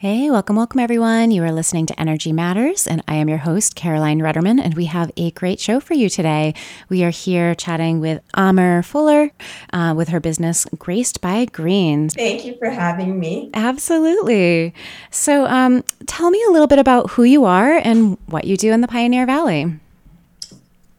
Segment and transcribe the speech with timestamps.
[0.00, 1.30] Hey, welcome, welcome everyone.
[1.30, 4.86] You are listening to Energy Matters, and I am your host, Caroline Rudderman, and we
[4.86, 6.54] have a great show for you today.
[6.88, 9.30] We are here chatting with Amar Fuller
[9.74, 12.14] uh, with her business, Graced by Greens.
[12.14, 13.50] Thank you for having me.
[13.52, 14.72] Absolutely.
[15.10, 18.72] So, um, tell me a little bit about who you are and what you do
[18.72, 19.70] in the Pioneer Valley.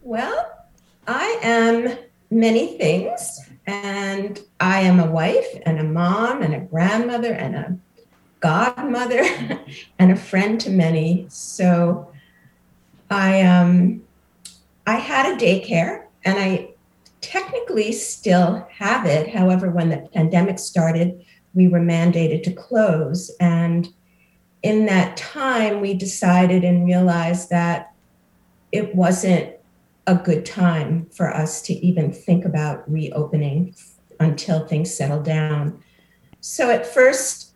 [0.03, 0.67] Well,
[1.07, 1.97] I am
[2.29, 7.79] many things, and I am a wife and a mom and a grandmother and a
[8.41, 9.23] godmother
[9.99, 11.25] and a friend to many.
[11.29, 12.11] So
[13.09, 14.03] I um
[14.85, 16.69] I had a daycare and I
[17.21, 19.29] technically still have it.
[19.29, 23.31] However, when the pandemic started, we were mandated to close.
[23.39, 23.87] And
[24.63, 27.93] in that time, we decided and realized that
[28.71, 29.53] it wasn't
[30.07, 33.75] a good time for us to even think about reopening
[34.19, 35.83] until things settled down.
[36.39, 37.50] So at first,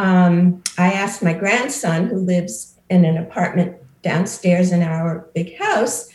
[0.00, 6.08] um, I asked my grandson, who lives in an apartment downstairs in our big house,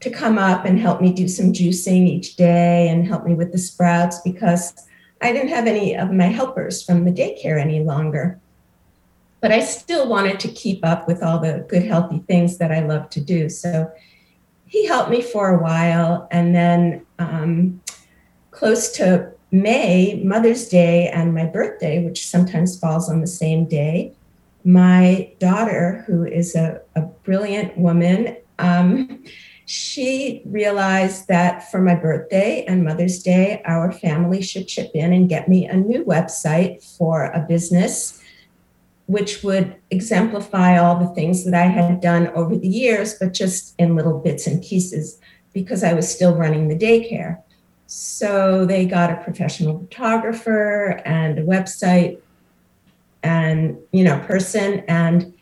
[0.00, 3.50] to come up and help me do some juicing each day and help me with
[3.50, 4.74] the sprouts because
[5.22, 8.38] I didn't have any of my helpers from the daycare any longer.
[9.40, 12.80] But I still wanted to keep up with all the good, healthy things that I
[12.80, 13.48] love to do.
[13.48, 13.90] So
[14.66, 16.28] he helped me for a while.
[16.30, 17.80] And then um,
[18.50, 24.12] close to May, Mother's Day, and my birthday, which sometimes falls on the same day,
[24.64, 29.24] my daughter, who is a, a brilliant woman, um,
[29.64, 35.28] she realized that for my birthday and Mother's Day, our family should chip in and
[35.28, 38.20] get me a new website for a business,
[39.06, 43.74] which would exemplify all the things that I had done over the years, but just
[43.78, 45.20] in little bits and pieces
[45.52, 47.42] because I was still running the daycare.
[47.92, 52.20] So they got a professional photographer and a website
[53.24, 54.84] and, you know, person.
[54.86, 55.34] And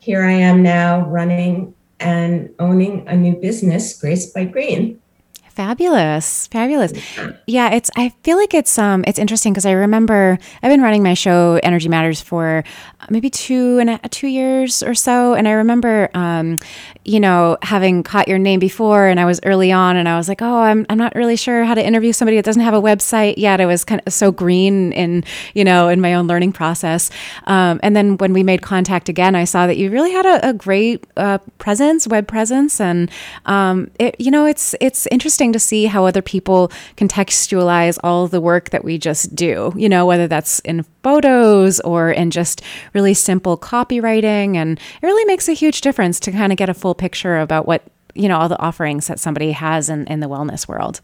[0.00, 5.00] here I am now running and owning a new business, Graced by Green.
[5.54, 6.48] Fabulous.
[6.48, 6.92] Fabulous.
[7.46, 11.04] Yeah, it's I feel like it's um it's interesting because I remember I've been running
[11.04, 12.64] my show Energy Matters for
[13.08, 16.58] maybe two and a, two years or so and I remember um
[17.04, 20.28] you know having caught your name before and I was early on and I was
[20.28, 22.82] like, "Oh, I'm I'm not really sure how to interview somebody that doesn't have a
[22.82, 25.22] website yet." I was kind of so green in,
[25.54, 27.10] you know, in my own learning process.
[27.44, 30.48] Um, and then when we made contact again, I saw that you really had a,
[30.48, 33.08] a great uh, presence, web presence and
[33.46, 38.28] um it you know, it's it's interesting interesting to see how other people contextualize all
[38.28, 42.62] the work that we just do, you know, whether that's in photos or in just
[42.94, 44.56] really simple copywriting.
[44.56, 47.66] And it really makes a huge difference to kind of get a full picture about
[47.66, 47.82] what,
[48.14, 51.00] you know, all the offerings that somebody has in, in the wellness world.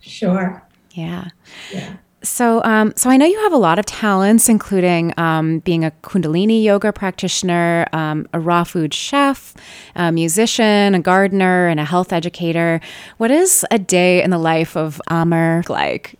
[0.00, 0.62] Sure.
[0.92, 1.28] Yeah.
[1.72, 1.96] Yeah.
[2.28, 5.90] So, um, so I know you have a lot of talents, including um, being a
[6.02, 9.54] Kundalini yoga practitioner, um, a raw food chef,
[9.96, 12.80] a musician, a gardener, and a health educator.
[13.16, 16.18] What is a day in the life of Amar like?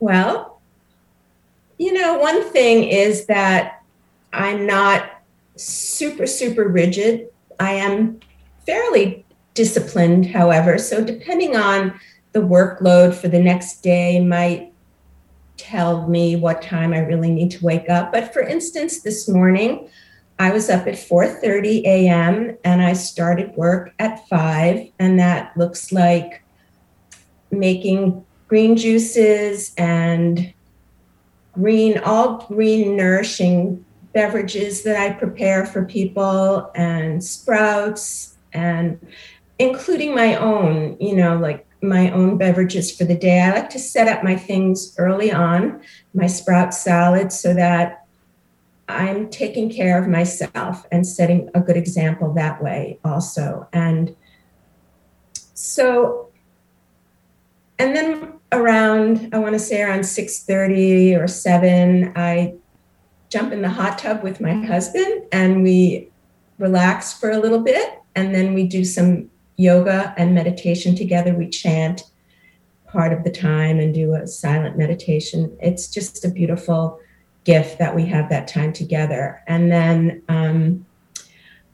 [0.00, 0.60] Well,
[1.78, 3.82] you know, one thing is that
[4.32, 5.22] I'm not
[5.56, 7.28] super, super rigid.
[7.58, 8.20] I am
[8.66, 9.24] fairly
[9.54, 10.78] disciplined, however.
[10.78, 11.98] So, depending on
[12.32, 14.72] the workload for the next day might
[15.56, 18.12] tell me what time I really need to wake up.
[18.12, 19.88] But for instance, this morning,
[20.38, 22.56] I was up at 4:30 a.m.
[22.64, 26.42] and I started work at 5 and that looks like
[27.50, 30.52] making green juices and
[31.52, 38.98] green all green nourishing beverages that I prepare for people and sprouts and
[39.58, 43.40] including my own, you know, like my own beverages for the day.
[43.40, 45.82] I like to set up my things early on,
[46.14, 48.06] my sprout salad, so that
[48.88, 53.68] I'm taking care of myself and setting a good example that way also.
[53.72, 54.14] And
[55.54, 56.30] so,
[57.78, 62.54] and then around, I want to say around 6:30 or 7, I
[63.28, 66.10] jump in the hot tub with my husband and we
[66.58, 71.34] relax for a little bit and then we do some yoga and meditation together.
[71.34, 72.04] We chant
[72.86, 75.56] part of the time and do a silent meditation.
[75.60, 77.00] It's just a beautiful
[77.44, 79.42] gift that we have that time together.
[79.46, 80.86] And then um,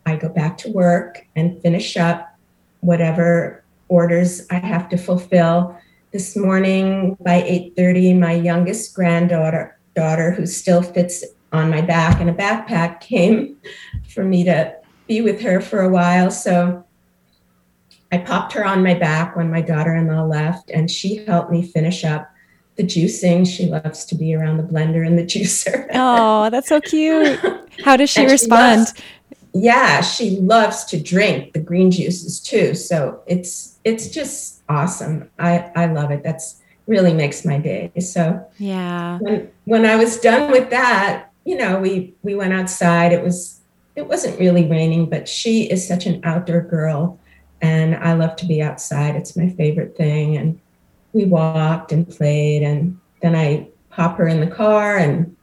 [0.06, 2.34] I go back to work and finish up
[2.80, 5.76] whatever orders I have to fulfill.
[6.12, 12.28] This morning by 8:30, my youngest granddaughter, daughter, who still fits on my back in
[12.28, 13.56] a backpack, came
[14.08, 14.74] for me to
[15.06, 16.30] be with her for a while.
[16.30, 16.84] So
[18.10, 22.04] I popped her on my back when my daughter-in-law left, and she helped me finish
[22.04, 22.30] up
[22.76, 23.46] the juicing.
[23.46, 25.86] She loves to be around the blender and the juicer.
[25.92, 27.38] oh, that's so cute.
[27.84, 28.88] How does she respond?
[28.88, 29.02] She loves,
[29.54, 32.74] yeah, she loves to drink the green juices too.
[32.74, 35.30] So it's it's just awesome.
[35.38, 36.22] I I love it.
[36.22, 37.92] That's really makes my day.
[38.00, 39.18] So yeah.
[39.18, 43.12] When when I was done with that, you know, we we went outside.
[43.12, 43.60] It was
[43.96, 47.18] it wasn't really raining, but she is such an outdoor girl
[47.60, 49.16] and I love to be outside.
[49.16, 50.60] It's my favorite thing and
[51.12, 55.34] we walked and played and then I pop her in the car and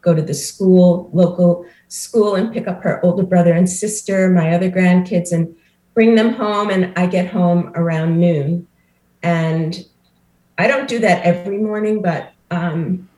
[0.00, 4.54] go to the school, local school and pick up her older brother and sister, my
[4.54, 5.54] other grandkids and
[5.94, 8.68] bring them home and I get home around noon.
[9.22, 9.84] And
[10.58, 13.08] I don't do that every morning, but um,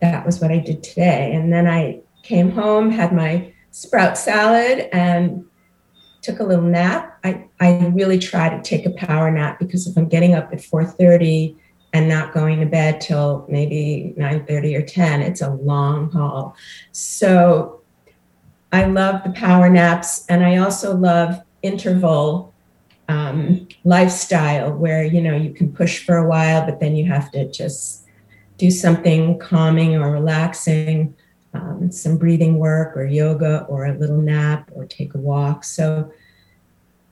[0.00, 1.32] that was what I did today.
[1.34, 5.44] And then I came home, had my sprout salad, and
[6.22, 7.18] took a little nap.
[7.24, 10.58] I, I really try to take a power nap because if I'm getting up at
[10.58, 11.54] 4:30
[11.92, 16.56] and not going to bed till maybe 9:30 or 10, it's a long haul.
[16.92, 17.80] So
[18.72, 22.52] I love the power naps, and I also love interval
[23.08, 27.30] um, lifestyle where you know you can push for a while, but then you have
[27.32, 28.04] to just
[28.58, 31.14] do something calming or relaxing,
[31.54, 35.64] um, some breathing work or yoga or a little nap or take a walk.
[35.64, 36.12] So,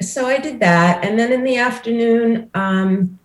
[0.00, 3.18] so I did that, and then in the afternoon, um,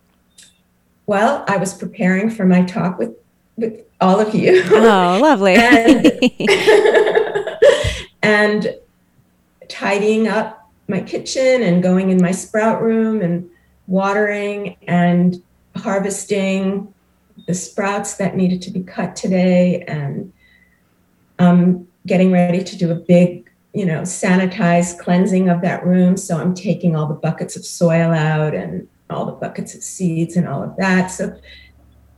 [1.06, 3.14] well, I was preparing for my talk with
[3.56, 4.62] with all of you.
[4.70, 5.54] Oh, lovely.
[5.54, 6.10] and,
[8.22, 8.74] and
[9.68, 13.48] tidying up my kitchen and going in my sprout room and
[13.86, 15.42] watering and
[15.76, 16.92] harvesting
[17.46, 20.32] the sprouts that needed to be cut today and
[21.42, 26.16] um, getting ready to do a big, you know, sanitized cleansing of that room.
[26.16, 30.36] So I'm taking all the buckets of soil out and all the buckets of seeds
[30.36, 31.08] and all of that.
[31.08, 31.38] So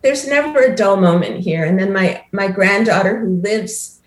[0.03, 1.65] there's never a dull moment here.
[1.65, 4.01] And then my my granddaughter who lives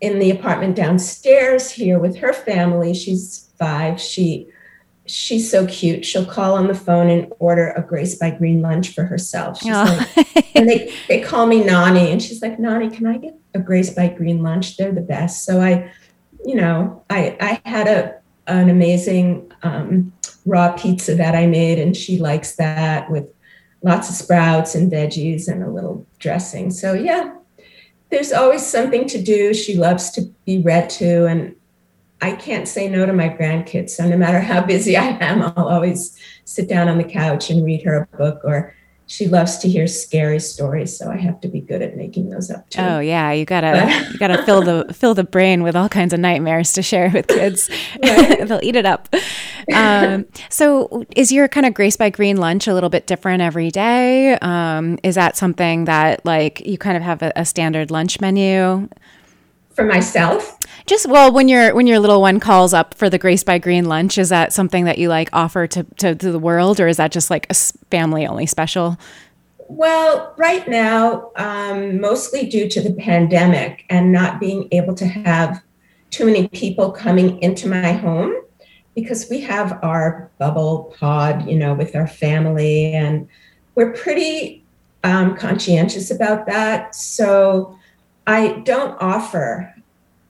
[0.00, 4.00] in the apartment downstairs here with her family, she's five.
[4.00, 4.48] She
[5.06, 6.04] she's so cute.
[6.04, 9.60] She'll call on the phone and order a Graced by Green lunch for herself.
[9.60, 10.06] She's oh.
[10.16, 13.58] like, and they, they call me Nani, and she's like, Nani, can I get a
[13.58, 14.76] Graced by Green lunch?
[14.76, 15.44] They're the best.
[15.44, 15.90] So I,
[16.44, 20.12] you know, I I had a an amazing um,
[20.46, 23.26] raw pizza that I made, and she likes that with
[23.82, 26.70] lots of sprouts and veggies and a little dressing.
[26.70, 27.34] So yeah,
[28.10, 29.54] there's always something to do.
[29.54, 31.54] She loves to be read to, and
[32.20, 33.90] I can't say no to my grandkids.
[33.90, 37.64] So no matter how busy I am, I'll always sit down on the couch and
[37.64, 38.74] read her a book or
[39.08, 42.50] she loves to hear scary stories, so I have to be good at making those
[42.50, 42.82] up too.
[42.82, 46.20] Oh yeah, you gotta you gotta fill the fill the brain with all kinds of
[46.20, 47.70] nightmares to share with kids.
[48.02, 49.08] They'll eat it up.
[49.72, 53.70] Um, so, is your kind of Graced by Green lunch a little bit different every
[53.70, 54.38] day?
[54.42, 58.90] Um, is that something that like you kind of have a, a standard lunch menu?
[59.78, 63.46] For myself, just well, when your when your little one calls up for the Graced
[63.46, 66.80] by Green lunch, is that something that you like offer to to, to the world,
[66.80, 68.98] or is that just like a family only special?
[69.68, 75.62] Well, right now, um, mostly due to the pandemic and not being able to have
[76.10, 78.34] too many people coming into my home,
[78.96, 83.28] because we have our bubble pod, you know, with our family, and
[83.76, 84.64] we're pretty
[85.04, 86.96] um, conscientious about that.
[86.96, 87.77] So
[88.28, 89.74] I don't offer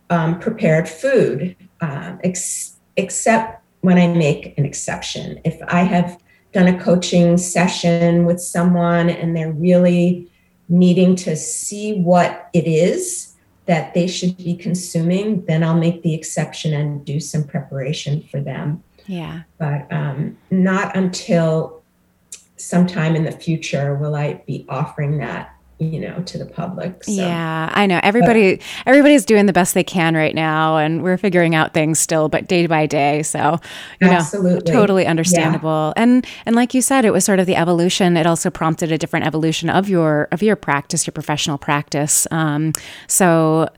[0.09, 5.40] um, prepared food, um, ex- except when I make an exception.
[5.45, 10.31] If I have done a coaching session with someone and they're really
[10.69, 13.35] needing to see what it is
[13.67, 18.40] that they should be consuming, then I'll make the exception and do some preparation for
[18.40, 18.85] them.
[19.07, 19.43] Yeah.
[19.59, 21.83] But um, not until
[22.57, 27.13] sometime in the future will I be offering that you know to the public so.
[27.13, 31.17] yeah i know everybody but, everybody's doing the best they can right now and we're
[31.17, 33.61] figuring out things still but day by day so
[34.01, 34.73] you absolutely.
[34.73, 36.03] know totally understandable yeah.
[36.03, 38.99] and and like you said it was sort of the evolution it also prompted a
[38.99, 42.73] different evolution of your of your practice your professional practice um,
[43.07, 43.69] so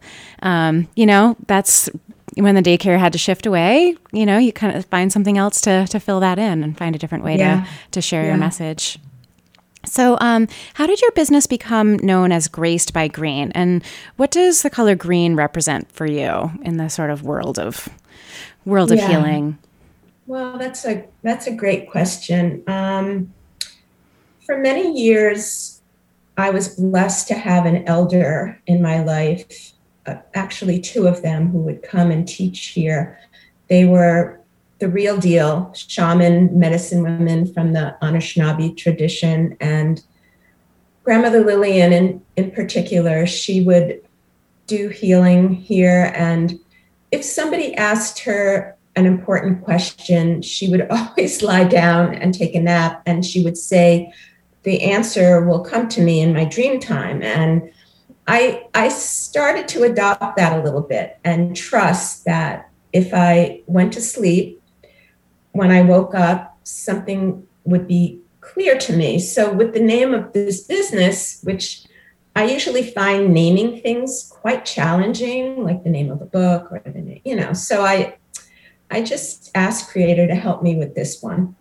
[0.43, 1.91] um, you know that's
[2.37, 5.61] when the daycare had to shift away you know you kind of find something else
[5.61, 7.65] to to fill that in and find a different way yeah.
[7.65, 8.29] to to share yeah.
[8.29, 8.99] your message
[9.85, 13.83] So, um, how did your business become known as Graced by Green, and
[14.17, 17.89] what does the color green represent for you in the sort of world of
[18.65, 19.09] world of yeah.
[19.09, 19.59] healing?
[20.27, 22.63] Well, that's a that's a great question.
[22.67, 23.33] Um,
[24.45, 25.81] for many years,
[26.37, 29.73] I was blessed to have an elder in my life.
[30.07, 33.19] Uh, actually, two of them who would come and teach here.
[33.69, 34.40] They were
[34.81, 39.57] the real deal shaman medicine women from the Anishinaabe tradition.
[39.61, 40.03] And
[41.05, 44.01] grandmother Lillian, in, in particular, she would
[44.67, 46.13] do healing here.
[46.17, 46.59] And
[47.13, 52.61] if somebody asked her an important question, she would always lie down and take a
[52.61, 53.03] nap.
[53.05, 54.13] And she would say,
[54.63, 57.23] The answer will come to me in my dream time.
[57.23, 57.71] And
[58.27, 63.93] I, I started to adopt that a little bit and trust that if I went
[63.95, 64.60] to sleep
[65.53, 69.19] when I woke up, something would be clear to me.
[69.19, 71.87] So, with the name of this business, which
[72.37, 77.01] I usually find naming things quite challenging, like the name of a book or the
[77.01, 77.53] name, you know.
[77.53, 78.17] So I,
[78.91, 81.57] I just asked Creator to help me with this one.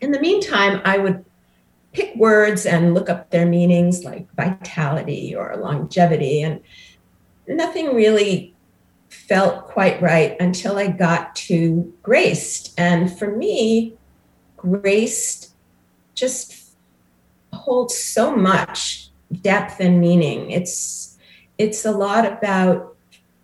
[0.00, 1.24] In the meantime, I would
[1.92, 6.60] pick words and look up their meanings, like vitality or longevity, and
[7.48, 8.54] nothing really
[9.10, 12.78] felt quite right until I got to Graced.
[12.78, 13.94] And for me,
[14.56, 15.54] Graced
[16.14, 16.74] just
[17.52, 19.10] holds so much
[19.42, 20.50] depth and meaning.
[20.50, 21.18] It's
[21.58, 22.96] it's a lot about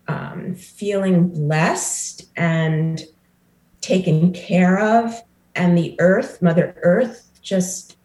[0.07, 3.03] um, feeling blessed and
[3.81, 5.13] taken care of,
[5.55, 7.97] and the earth, Mother Earth, just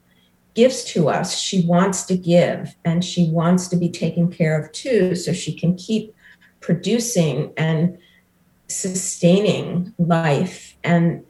[0.54, 1.38] gives to us.
[1.38, 5.54] She wants to give, and she wants to be taken care of too, so she
[5.54, 6.14] can keep
[6.62, 7.98] producing and
[8.68, 10.74] sustaining life.
[10.82, 11.24] And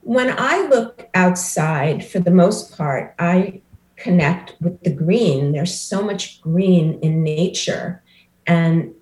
[0.00, 3.60] when I look outside, for the most part, I
[3.96, 5.52] connect with the green.
[5.52, 8.02] There's so much green in nature.
[8.46, 8.94] And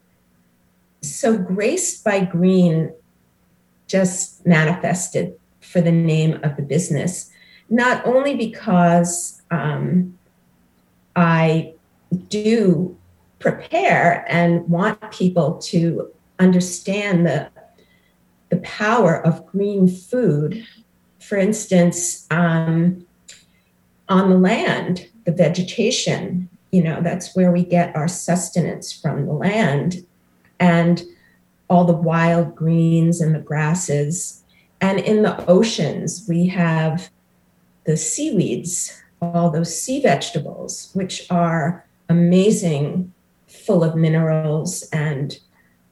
[1.01, 2.93] so, Graced by Green
[3.87, 7.31] just manifested for the name of the business,
[7.71, 10.19] not only because um,
[11.15, 11.73] I
[12.29, 12.98] do
[13.39, 17.49] prepare and want people to understand the,
[18.49, 20.67] the power of green food.
[21.21, 23.07] For instance, um,
[24.09, 29.33] on the land, the vegetation, you know, that's where we get our sustenance from the
[29.33, 30.07] land,
[30.59, 31.03] and
[31.71, 34.43] all the wild greens and the grasses.
[34.81, 37.11] And in the oceans, we have
[37.85, 43.13] the seaweeds, all those sea vegetables, which are amazing
[43.69, 45.39] full of minerals and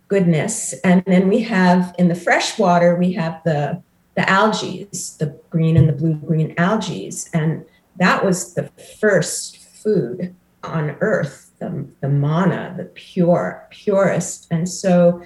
[0.08, 0.72] goodness.
[0.82, 3.82] And then we have in the fresh water, we have the
[4.16, 7.12] the algae, the green and the blue green algae.
[7.34, 7.66] And
[7.96, 14.46] that was the first food on earth, the, the mana, the pure, purest.
[14.50, 15.22] And so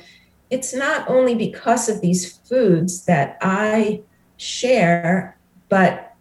[0.50, 4.02] it's not only because of these foods that I
[4.38, 5.38] share,
[5.68, 6.16] but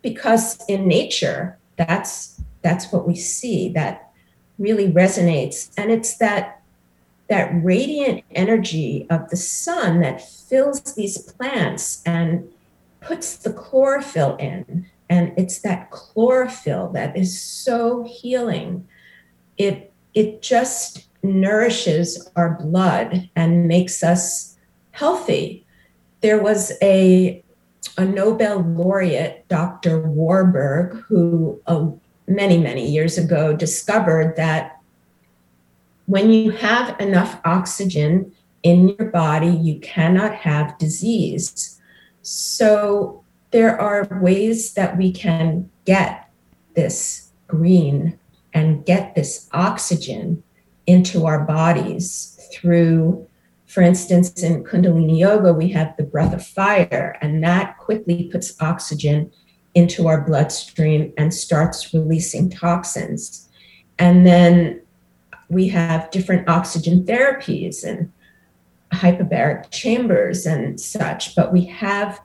[0.00, 4.11] because in nature, that's that's what we see, that
[4.58, 5.70] really resonates.
[5.76, 6.60] And it's that
[7.28, 12.46] that radiant energy of the sun that fills these plants and
[13.00, 14.86] puts the chlorophyll in.
[15.08, 18.86] And it's that chlorophyll that is so healing.
[19.56, 24.58] It it just nourishes our blood and makes us
[24.90, 25.64] healthy.
[26.20, 27.42] There was a
[27.98, 30.00] a Nobel laureate, Dr.
[30.00, 31.90] Warburg, who uh,
[32.34, 34.80] many, many years ago discovered that
[36.06, 41.80] when you have enough oxygen in your body, you cannot have disease.
[42.22, 46.30] So there are ways that we can get
[46.74, 48.18] this green
[48.54, 50.42] and get this oxygen
[50.86, 53.26] into our bodies through,
[53.66, 58.60] for instance, in Kundalini Yoga, we have the breath of fire, and that quickly puts
[58.60, 59.32] oxygen
[59.74, 63.48] into our bloodstream and starts releasing toxins.
[63.98, 64.80] And then
[65.48, 68.12] we have different oxygen therapies and
[68.92, 72.20] hyperbaric chambers and such, but we have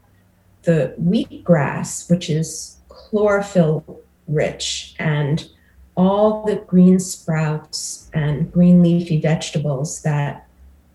[0.63, 5.49] the wheatgrass, which is chlorophyll rich, and
[5.95, 10.47] all the green sprouts and green leafy vegetables that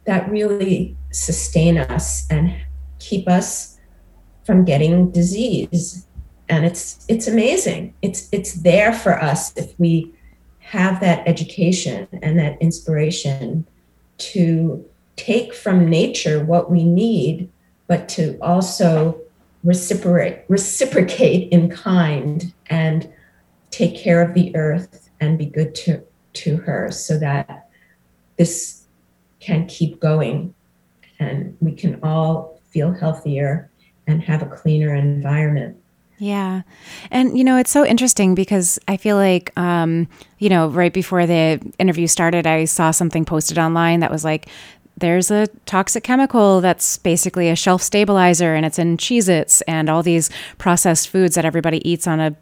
[0.05, 2.55] that really sustain us and
[2.99, 3.79] keep us
[4.45, 6.07] from getting disease
[6.53, 10.13] and it's it's amazing it's it's there for us if we
[10.59, 13.67] have that education and that inspiration
[14.19, 14.85] to
[15.17, 17.51] take from nature what we need
[17.87, 19.19] but to also
[19.65, 23.11] reciprocate reciprocate in kind and
[23.71, 26.03] take care of the earth and be good to,
[26.35, 27.71] to her so that
[28.37, 28.85] this
[29.41, 30.55] can keep going
[31.19, 33.71] and we can all feel healthier
[34.07, 35.82] and have a cleaner environment.
[36.23, 36.63] Yeah.
[37.11, 40.07] And, you know, it's so interesting because I feel like, um,
[40.39, 44.47] you know, right before the interview started, I saw something posted online that was like,
[44.97, 49.91] there's a toxic chemical that's basically a shelf stabilizer and it's in Cheez Its and
[49.91, 52.37] all these processed foods that everybody eats on a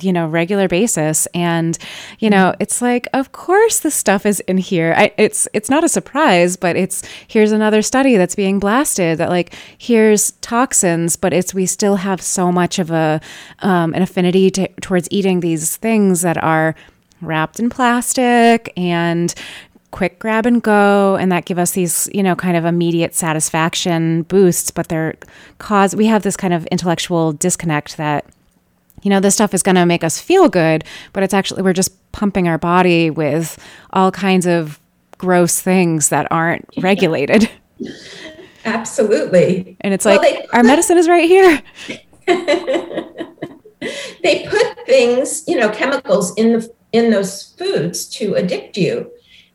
[0.00, 1.26] you know regular basis.
[1.34, 1.76] And
[2.18, 4.94] you know it's like of course the stuff is in here.
[4.96, 9.28] I, it's it's not a surprise but it's here's another study that's being blasted that
[9.28, 13.20] like here's toxins but it's we still have so much of a
[13.60, 16.74] um, an affinity to, towards eating these things that are
[17.20, 19.34] wrapped in plastic and
[19.92, 21.16] quick grab and go.
[21.16, 25.14] And that give us these you know kind of immediate satisfaction boosts but they're
[25.58, 28.24] cause we have this kind of intellectual disconnect that
[29.02, 31.72] you know, this stuff is going to make us feel good, but it's actually, we're
[31.72, 33.58] just pumping our body with
[33.92, 34.78] all kinds of
[35.18, 37.50] gross things that aren't regulated.
[38.64, 39.76] Absolutely.
[39.80, 41.62] And it's well, like, our medicine is right here.
[44.22, 49.10] they put things, you know, chemicals in the in those foods to addict you.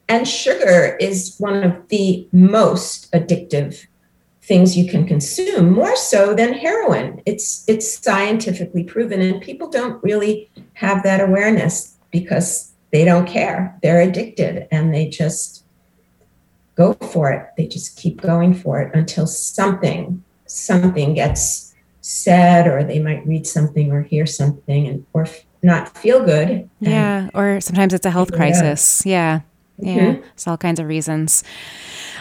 [0.10, 3.86] And sugar is one of the most addictive
[4.48, 7.22] things you can consume more so than heroin.
[7.26, 13.78] It's it's scientifically proven and people don't really have that awareness because they don't care.
[13.84, 15.66] They're addicted and they just
[16.76, 17.50] go for it.
[17.58, 23.46] They just keep going for it until something something gets said or they might read
[23.46, 25.28] something or hear something and or
[25.62, 26.70] not feel good.
[26.80, 29.06] Yeah or sometimes it's a health crisis.
[29.06, 29.42] Yeah
[29.78, 29.98] yeah.
[29.98, 30.24] Mm-hmm.
[30.32, 31.44] it's all kinds of reasons.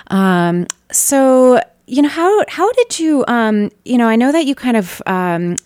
[0.08, 4.54] Um so you know how how did you um you know I know that you
[4.54, 5.56] kind of um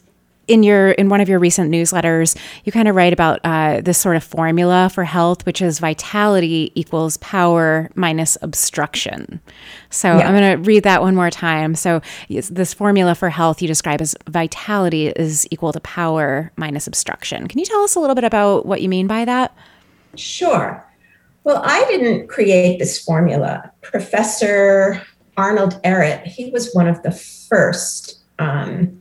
[0.48, 3.98] in your in one of your recent newsletters you kind of write about uh, this
[3.98, 9.40] sort of formula for health which is vitality equals power minus obstruction.
[9.90, 10.28] So yeah.
[10.28, 11.74] i'm going to read that one more time.
[11.74, 17.46] So this formula for health you describe as vitality is equal to power minus obstruction.
[17.46, 19.54] Can you tell us a little bit about what you mean by that?
[20.16, 20.84] Sure.
[21.44, 23.70] Well i didn't create this formula.
[23.82, 25.00] Professor
[25.40, 29.00] Arnold Ehret, he was one of the first um,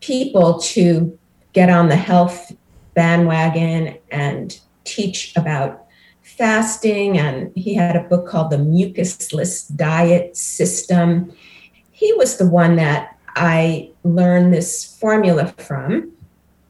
[0.00, 1.16] people to
[1.52, 2.50] get on the health
[2.94, 5.86] bandwagon and teach about
[6.22, 7.16] fasting.
[7.16, 11.32] And he had a book called The Mucusless Diet System.
[11.92, 16.10] He was the one that I learned this formula from.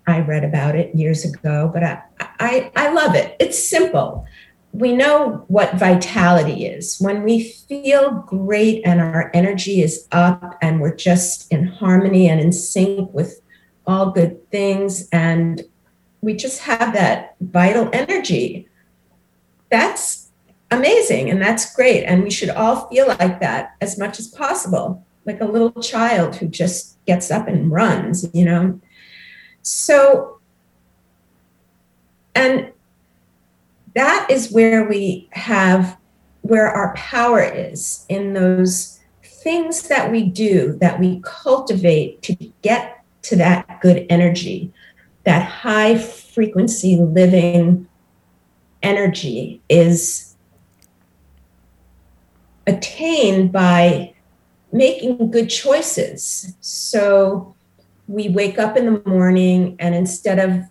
[0.07, 2.03] I read about it years ago, but I,
[2.38, 3.37] I, I love it.
[3.40, 4.27] It's simple
[4.73, 6.99] we know what vitality is.
[7.01, 12.41] When we feel great and our energy is up and we're just in harmony and
[12.41, 13.41] in sync with
[13.87, 15.63] all good things, and
[16.21, 18.69] we just have that vital energy,
[19.71, 20.29] that's
[20.71, 22.05] amazing and that's great.
[22.05, 26.37] And we should all feel like that as much as possible, like a little child
[26.37, 28.81] who just gets up and runs, you know?
[29.63, 30.39] So,
[32.35, 32.73] and
[33.94, 35.96] that is where we have
[36.42, 43.03] where our power is in those things that we do that we cultivate to get
[43.22, 44.72] to that good energy
[45.24, 47.87] that high frequency living
[48.83, 50.31] energy is
[52.66, 54.14] attained by
[54.72, 56.55] making good choices.
[56.61, 57.55] So
[58.07, 60.64] we wake up in the morning and instead of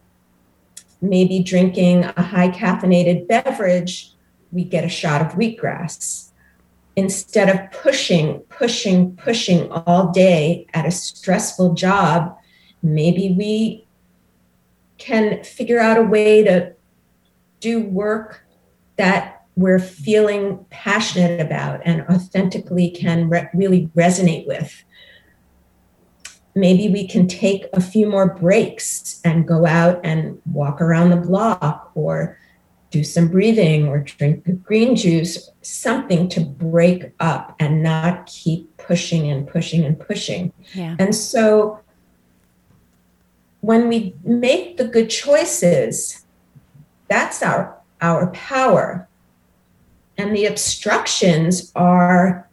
[1.02, 4.14] maybe drinking a high caffeinated beverage,
[4.52, 6.32] we get a shot of wheatgrass.
[6.96, 12.36] Instead of pushing, pushing, pushing all day at a stressful job,
[12.84, 13.88] maybe we
[14.98, 16.74] can figure out a way to
[17.60, 18.46] do work
[18.98, 24.84] that we're feeling passionate about and authentically can re- really resonate with
[26.60, 31.18] maybe we can take a few more breaks and go out and walk around the
[31.18, 32.38] block or
[32.92, 39.30] do some breathing or drink green juice, something to break up and not keep pushing
[39.30, 40.52] and pushing and pushing.
[40.74, 40.96] Yeah.
[40.98, 41.80] And so
[43.62, 46.26] when we make the good choices,
[47.08, 49.08] that's our our power.
[50.18, 52.49] And the obstructions are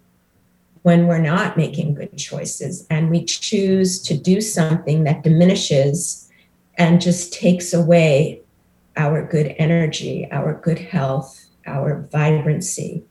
[0.86, 6.30] when we're not making good choices and we choose to do something that diminishes
[6.78, 8.40] and just takes away
[8.96, 13.02] our good energy, our good health, our vibrancy.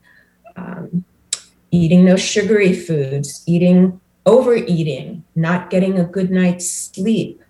[0.56, 1.04] Um,
[1.70, 7.42] eating those sugary foods, eating overeating, not getting a good night's sleep,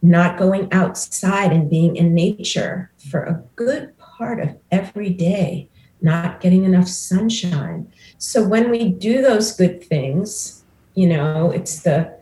[0.00, 5.68] not going outside and being in nature for a good part of every day,
[6.00, 7.90] not getting enough sunshine.
[8.18, 12.14] So when we do those good things, you know, it's the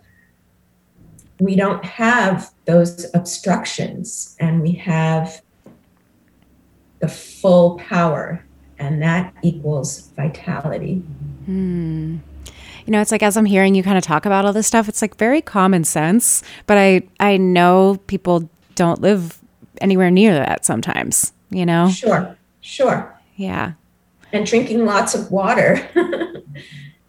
[1.41, 5.43] we don't have those obstructions and we have
[7.01, 8.45] the full power
[8.79, 11.03] and that equals vitality.
[11.47, 12.19] Hmm
[12.87, 14.89] you know, it's like as I'm hearing you kind of talk about all this stuff,
[14.89, 19.41] it's like very common sense, but I I know people don't live
[19.81, 21.89] anywhere near that sometimes, you know?
[21.89, 22.37] Sure.
[22.61, 23.14] Sure.
[23.37, 23.73] Yeah.
[24.33, 25.89] And drinking lots of water.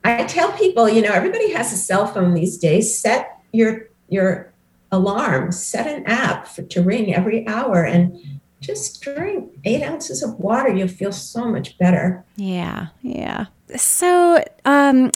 [0.04, 2.98] I tell people, you know, everybody has a cell phone these days.
[2.98, 4.54] Set your your
[4.92, 10.40] alarm, set an app for, to ring every hour and just drink eight ounces of
[10.40, 10.74] water.
[10.74, 12.24] You'll feel so much better.
[12.36, 13.48] Yeah, yeah.
[13.76, 15.12] So, um,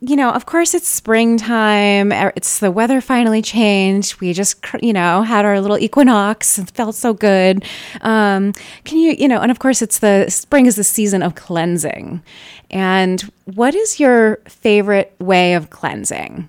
[0.00, 2.12] you know, of course, it's springtime.
[2.12, 4.20] It's the weather finally changed.
[4.20, 6.58] We just, you know, had our little equinox.
[6.58, 7.64] It felt so good.
[8.00, 8.52] Um,
[8.84, 12.22] can you, you know, and of course, it's the spring is the season of cleansing.
[12.70, 16.48] And what is your favorite way of cleansing?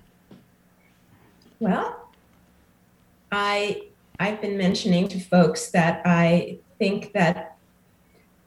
[1.60, 2.10] Well,
[3.32, 3.82] I
[4.18, 7.56] I've been mentioning to folks that I think that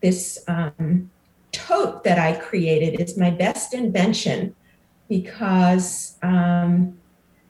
[0.02, 1.10] this um,
[1.52, 4.56] tote that I created is my best invention
[5.10, 6.98] because um,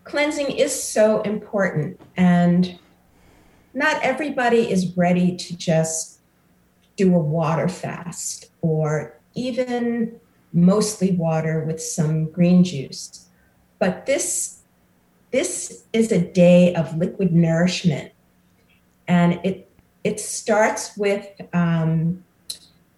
[0.05, 2.79] cleansing is so important and
[3.73, 6.19] not everybody is ready to just
[6.95, 10.19] do a water fast or even
[10.51, 13.27] mostly water with some green juice.
[13.77, 14.55] But this
[15.31, 18.11] this is a day of liquid nourishment.
[19.07, 19.69] And it
[20.03, 22.23] it starts with um,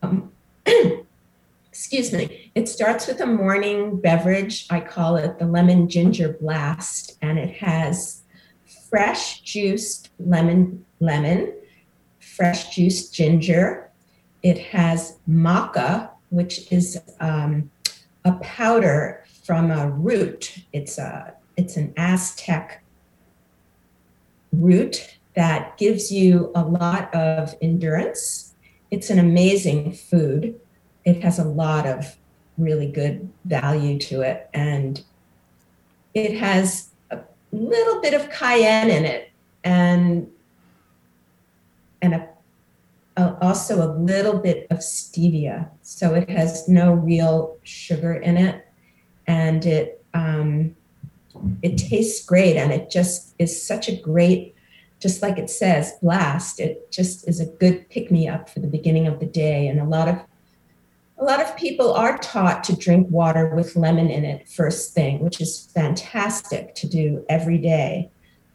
[0.02, 0.32] um
[1.70, 4.68] excuse me, it starts with a morning beverage.
[4.70, 8.24] I call it the lemon ginger blast, and it has
[8.90, 11.54] fresh juiced lemon, lemon,
[12.20, 13.90] fresh juiced ginger.
[14.44, 17.72] It has maca, which is um,
[18.26, 20.58] a powder from a root.
[20.74, 22.84] It's a it's an Aztec
[24.52, 28.56] root that gives you a lot of endurance.
[28.90, 30.60] It's an amazing food
[31.04, 32.16] it has a lot of
[32.62, 34.50] really good value to it.
[34.54, 35.04] And
[36.14, 37.20] it has a
[37.52, 39.32] little bit of cayenne in it
[39.64, 40.28] and
[42.02, 42.30] and a,
[43.18, 45.70] a, also a little bit of stevia.
[45.84, 48.68] So it has no real sugar in it.
[49.28, 50.76] And it um,
[51.62, 54.56] it tastes great and it just is such a great
[55.00, 58.68] just like it says blast it just is a good pick me up for the
[58.68, 60.20] beginning of the day and a lot of
[61.22, 65.20] a lot of people are taught to drink water with lemon in it first thing,
[65.20, 68.10] which is fantastic to do every day.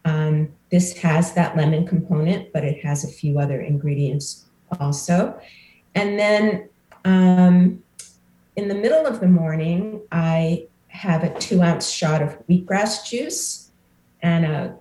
[0.05, 4.47] Um, this has that lemon component, but it has a few other ingredients
[4.81, 5.41] also.
[5.95, 6.69] And then
[7.05, 7.85] um,
[8.57, 13.71] in the middle of the morning, I have a two ounce shot of wheatgrass juice
[14.23, 14.77] and a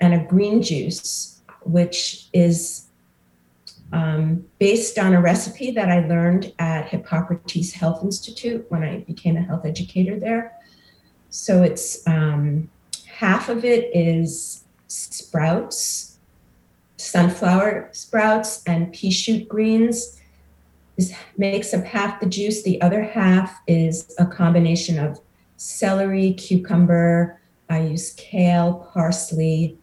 [0.00, 2.87] and a green juice, which is
[3.92, 9.36] um, based on a recipe that I learned at Hippocrates Health Institute when I became
[9.36, 10.52] a health educator there.
[11.30, 12.70] So it's um,
[13.06, 16.18] half of it is sprouts,
[16.96, 20.20] sunflower sprouts, and pea shoot greens.
[20.96, 22.62] This makes up half the juice.
[22.62, 25.20] The other half is a combination of
[25.56, 27.40] celery, cucumber.
[27.70, 29.78] I use kale, parsley,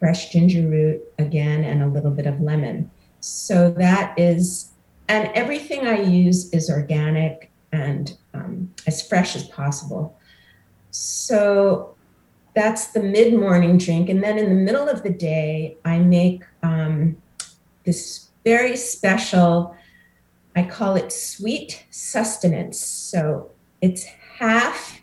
[0.00, 2.90] fresh ginger root again, and a little bit of lemon.
[3.22, 4.72] So that is,
[5.06, 10.18] and everything I use is organic and um, as fresh as possible.
[10.90, 11.94] So
[12.54, 14.08] that's the mid morning drink.
[14.08, 17.16] And then in the middle of the day, I make um,
[17.84, 19.76] this very special,
[20.56, 22.80] I call it sweet sustenance.
[22.80, 25.00] So it's half,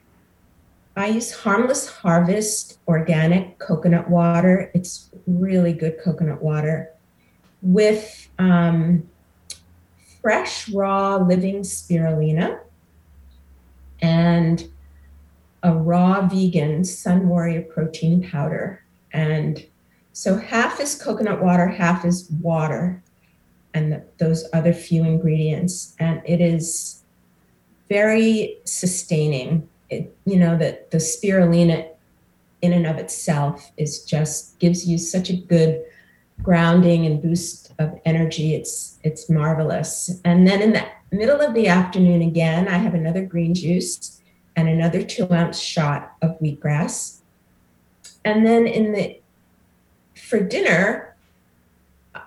[0.97, 4.71] I use Harmless Harvest organic coconut water.
[4.73, 6.91] It's really good coconut water
[7.62, 9.08] with um,
[10.22, 12.60] fresh, raw, living spirulina
[14.02, 14.69] and
[15.63, 18.84] a raw vegan Sun Warrior protein powder.
[19.12, 19.65] And
[20.13, 23.02] so half is coconut water, half is water,
[23.74, 25.95] and the, those other few ingredients.
[26.00, 27.02] And it is
[27.89, 29.67] very sustaining.
[29.89, 31.89] It, you know, that the spirulina
[32.62, 35.82] in and of itself is just gives you such a good
[36.41, 38.56] grounding and boost of energy.
[38.56, 40.19] It's it's marvelous.
[40.25, 44.21] And then in the middle of the afternoon again, I have another green juice
[44.56, 47.19] and another two ounce shot of wheatgrass.
[48.25, 49.19] And then in the
[50.15, 51.15] for dinner,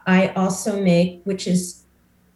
[0.07, 1.85] I also make, which is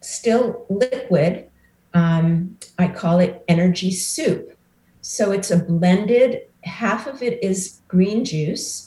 [0.01, 1.49] still liquid,
[1.93, 4.57] um, I call it energy soup.
[5.01, 8.86] So it's a blended, half of it is green juice,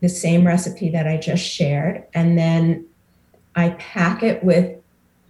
[0.00, 2.04] the same recipe that I just shared.
[2.14, 2.86] And then
[3.54, 4.76] I pack it with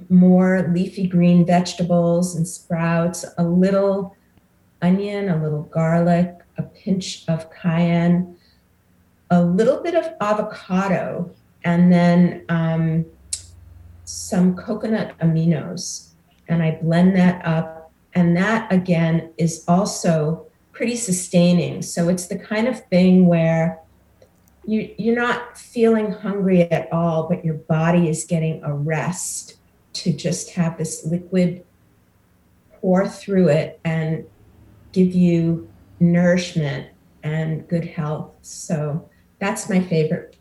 [0.08, 4.16] more leafy green vegetables and sprouts, a little
[4.80, 8.36] onion, a little garlic, a pinch of cayenne,
[9.30, 11.30] a little bit of avocado,
[11.64, 13.04] and then um,
[14.04, 16.08] some coconut aminos.
[16.48, 17.92] And I blend that up.
[18.14, 21.82] And that, again, is also pretty sustaining.
[21.82, 23.78] So it's the kind of thing where
[24.64, 29.56] you, you're not feeling hungry at all, but your body is getting a rest
[29.92, 31.64] to just have this liquid
[32.80, 34.24] pour through it and
[34.92, 35.68] give you
[35.98, 36.88] nourishment
[37.22, 38.32] and good health.
[38.42, 40.36] So that's my favorite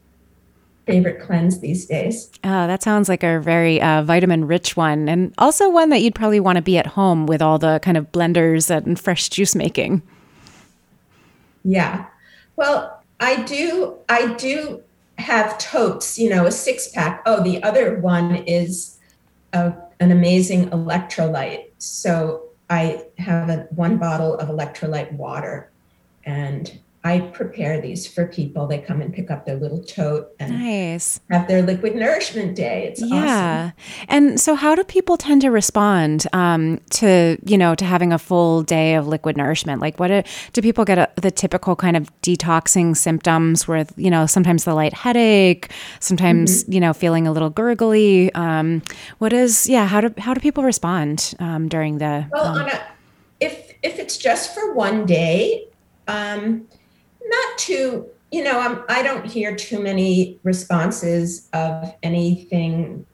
[0.85, 2.31] favorite cleanse these days.
[2.43, 6.15] Oh, that sounds like a very uh, vitamin rich one, and also one that you'd
[6.15, 9.53] probably want to be at home with all the kind of blenders and fresh juice
[9.53, 10.01] making.
[11.63, 12.07] Yeah,
[12.55, 13.97] well, I do.
[14.07, 14.83] I do
[15.17, 16.17] have totes.
[16.17, 17.21] You know, a six pack.
[17.25, 18.97] Oh, the other one is
[19.53, 21.65] a, an amazing electrolyte.
[21.77, 25.71] So I have a, one bottle of electrolyte water
[26.25, 28.67] and I prepare these for people.
[28.67, 31.21] They come and pick up their little tote and nice.
[31.31, 32.87] have their liquid nourishment day.
[32.87, 33.71] It's yeah.
[33.71, 34.05] Awesome.
[34.09, 38.19] And so, how do people tend to respond um, to you know to having a
[38.19, 39.81] full day of liquid nourishment?
[39.81, 43.65] Like, what do, do people get a, the typical kind of detoxing symptoms?
[43.65, 46.73] Where you know sometimes the light headache, sometimes mm-hmm.
[46.73, 48.29] you know feeling a little gurgly.
[48.33, 48.81] Um,
[49.19, 49.87] what is yeah?
[49.87, 52.27] How do how do people respond um, during the?
[52.29, 52.81] Well, um, a,
[53.39, 55.65] if if it's just for one day.
[56.09, 56.67] Um,
[57.29, 63.05] not too you know I'm, i don't hear too many responses of anything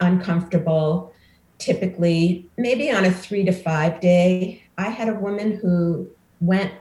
[0.00, 1.12] uncomfortable.
[1.58, 6.08] Typically maybe on a three to five day i had a woman who
[6.40, 6.72] went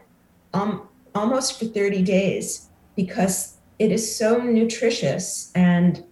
[0.53, 6.03] um, almost for 30 days because it is so nutritious and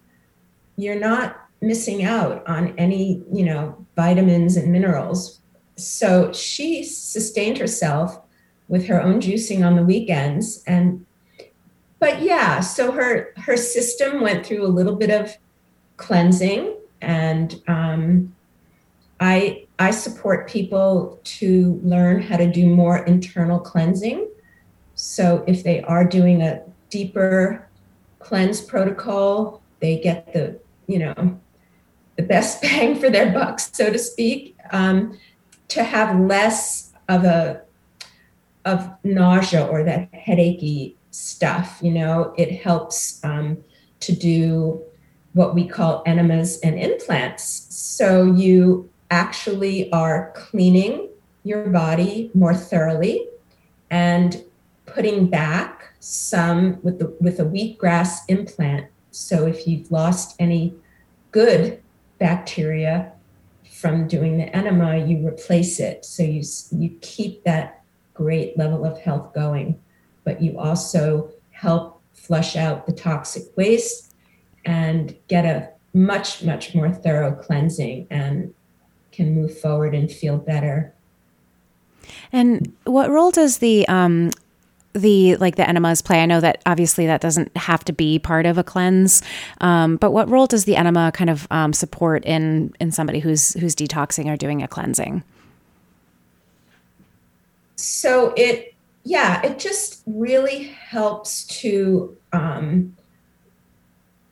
[0.78, 5.42] you're not missing out on any you know vitamins and minerals.
[5.78, 8.20] So she sustained herself
[8.68, 10.64] with her own juicing on the weekends.
[10.66, 11.06] And
[12.00, 15.36] but yeah so her her system went through a little bit of
[15.98, 18.36] cleansing and um,
[19.20, 24.28] i i support people to learn how to do more internal cleansing.
[24.94, 27.68] So if they are doing a deeper
[28.20, 31.40] cleanse protocol they get the you know
[32.16, 35.18] the best bang for their buck so to speak um,
[35.68, 37.65] to have less of a
[38.66, 41.80] of nausea or that headachy stuff.
[41.82, 43.64] You know, it helps um,
[44.02, 44.84] to do
[45.34, 47.68] what we call enemas and implants.
[47.70, 51.10] So you actually are cleaning
[51.44, 53.28] your body more thoroughly
[53.90, 54.44] and
[54.86, 58.88] putting back some with the with a wheatgrass implant.
[59.12, 60.74] So if you've lost any
[61.32, 61.82] good
[62.20, 63.12] bacteria
[63.72, 66.06] from doing the enema, you replace it.
[66.06, 67.84] So you you keep that
[68.16, 69.80] great level of health going,
[70.24, 74.14] but you also help flush out the toxic waste
[74.66, 78.54] and get a much, much more thorough cleansing and
[79.12, 80.94] can move forward and feel better.
[82.32, 84.32] And what role does the um,
[84.94, 86.22] the like the enemas play?
[86.22, 89.22] I know that obviously that doesn't have to be part of a cleanse,
[89.62, 93.54] um, but what role does the enema kind of um, support in in somebody who's
[93.54, 95.24] who's detoxing or doing a cleansing?
[97.76, 102.96] So it yeah it just really helps to um,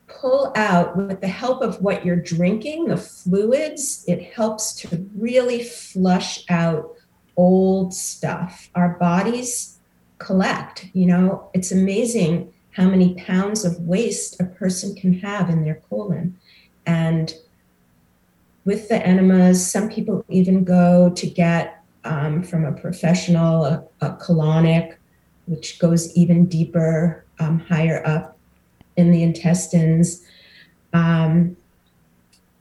[0.07, 5.63] pull out with the help of what you're drinking the fluids it helps to really
[5.63, 6.93] flush out
[7.35, 8.69] old stuff.
[8.75, 9.79] Our bodies
[10.17, 11.49] collect you know?
[11.53, 16.37] It's amazing how many pounds of waste a person can have in their colon.
[16.85, 17.33] And
[18.65, 24.11] with the enemas some people even go to get um, from a professional, a, a,
[24.17, 24.95] colonic,
[25.45, 28.37] which goes even deeper, um, higher up
[28.95, 30.23] in the intestines.
[30.93, 31.57] Um,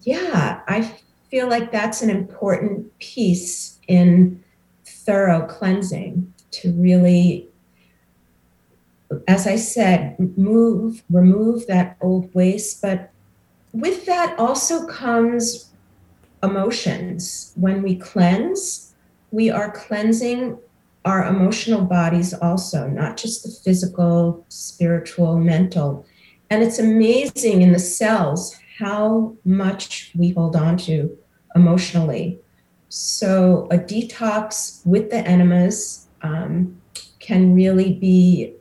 [0.02, 0.92] yeah, I
[1.30, 4.42] feel like that's an important piece in
[4.84, 7.48] thorough cleansing to really,
[9.26, 12.82] as I said, move, remove that old waste.
[12.82, 13.10] But
[13.72, 15.70] with that also comes
[16.42, 17.52] emotions.
[17.56, 18.91] When we cleanse,
[19.32, 20.58] we are cleansing
[21.04, 26.06] our emotional bodies also, not just the physical, spiritual, mental.
[26.50, 31.16] And it's amazing in the cells how much we hold on to
[31.56, 32.38] emotionally.
[32.88, 36.78] So, a detox with the enemas um,
[37.18, 38.54] can really be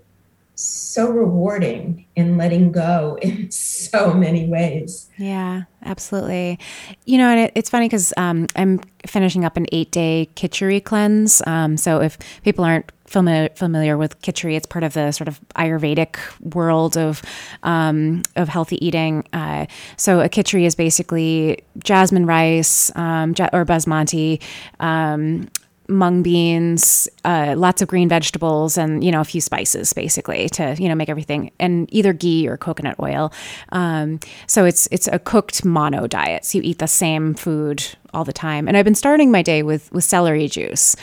[0.61, 5.09] so rewarding in letting go in so many ways.
[5.17, 6.59] Yeah, absolutely.
[7.05, 10.83] You know, and it, it's funny because um, I'm finishing up an eight day Khichdi
[10.83, 11.41] cleanse.
[11.47, 15.39] Um, so if people aren't familiar, familiar with Khichdi, it's part of the sort of
[15.55, 16.17] Ayurvedic
[16.55, 17.21] world of
[17.63, 19.25] um, of healthy eating.
[19.33, 19.65] Uh,
[19.97, 24.41] so a Khichdi is basically jasmine rice um, or basmati
[24.79, 25.49] um,
[25.91, 30.75] mung beans, uh, lots of green vegetables, and you know a few spices, basically to
[30.79, 33.31] you know make everything, and either ghee or coconut oil.
[33.69, 36.45] Um, so it's it's a cooked mono diet.
[36.45, 38.67] So you eat the same food all the time.
[38.67, 40.95] And I've been starting my day with with celery juice.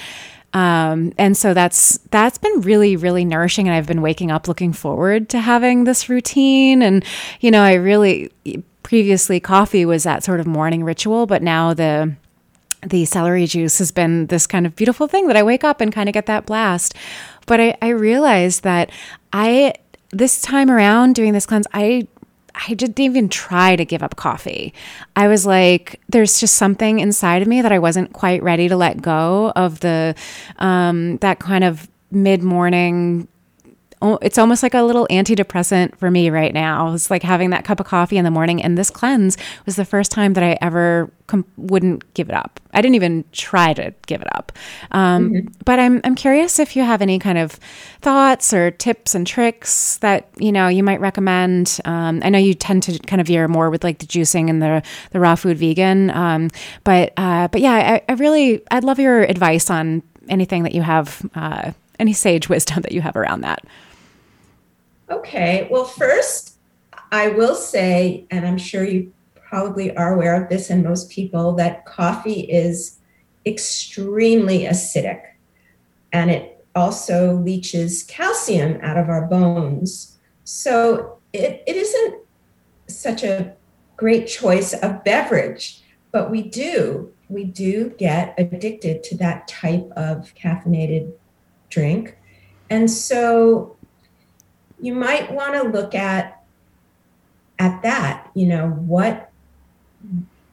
[0.55, 4.73] Um, and so that's that's been really really nourishing and i've been waking up looking
[4.73, 7.05] forward to having this routine and
[7.41, 8.33] you know i really
[8.83, 12.17] previously coffee was that sort of morning ritual but now the
[12.87, 15.93] the celery juice has been this kind of beautiful thing that I wake up and
[15.93, 16.95] kind of get that blast.
[17.47, 18.91] But I, I realized that
[19.33, 19.75] I,
[20.11, 22.07] this time around doing this cleanse, I
[22.67, 24.75] I didn't even try to give up coffee.
[25.15, 28.77] I was like, there's just something inside of me that I wasn't quite ready to
[28.77, 30.17] let go of the
[30.59, 33.29] um, that kind of mid morning
[34.03, 36.93] it's almost like a little antidepressant for me right now.
[36.95, 38.63] It's like having that cup of coffee in the morning.
[38.63, 42.61] And this cleanse was the first time that I ever com- wouldn't give it up.
[42.73, 44.53] I didn't even try to give it up.
[44.93, 45.49] Um, mm-hmm.
[45.65, 47.53] But I'm I'm curious if you have any kind of
[48.01, 51.81] thoughts or tips and tricks that you know you might recommend.
[51.85, 54.63] Um, I know you tend to kind of veer more with like the juicing and
[54.63, 56.11] the the raw food vegan.
[56.11, 56.51] Um,
[56.85, 60.83] but uh, but yeah, I, I, really I'd love your advice on anything that you
[60.83, 61.29] have.
[61.35, 63.65] Uh, any sage wisdom that you have around that.
[65.11, 65.69] Okay.
[65.71, 66.59] Well, first,
[67.11, 71.55] I will say, and I'm sure you probably are aware of this, and most people,
[71.55, 72.99] that coffee is
[73.47, 75.23] extremely acidic
[76.13, 80.19] and it also leaches calcium out of our bones.
[80.45, 82.23] So it, it isn't
[82.87, 83.55] such a
[83.97, 90.35] great choice of beverage, but we do, we do get addicted to that type of
[90.35, 91.13] caffeinated
[91.69, 92.17] drink.
[92.71, 93.77] And so
[94.81, 96.43] you might want to look at
[97.59, 99.31] at that you know what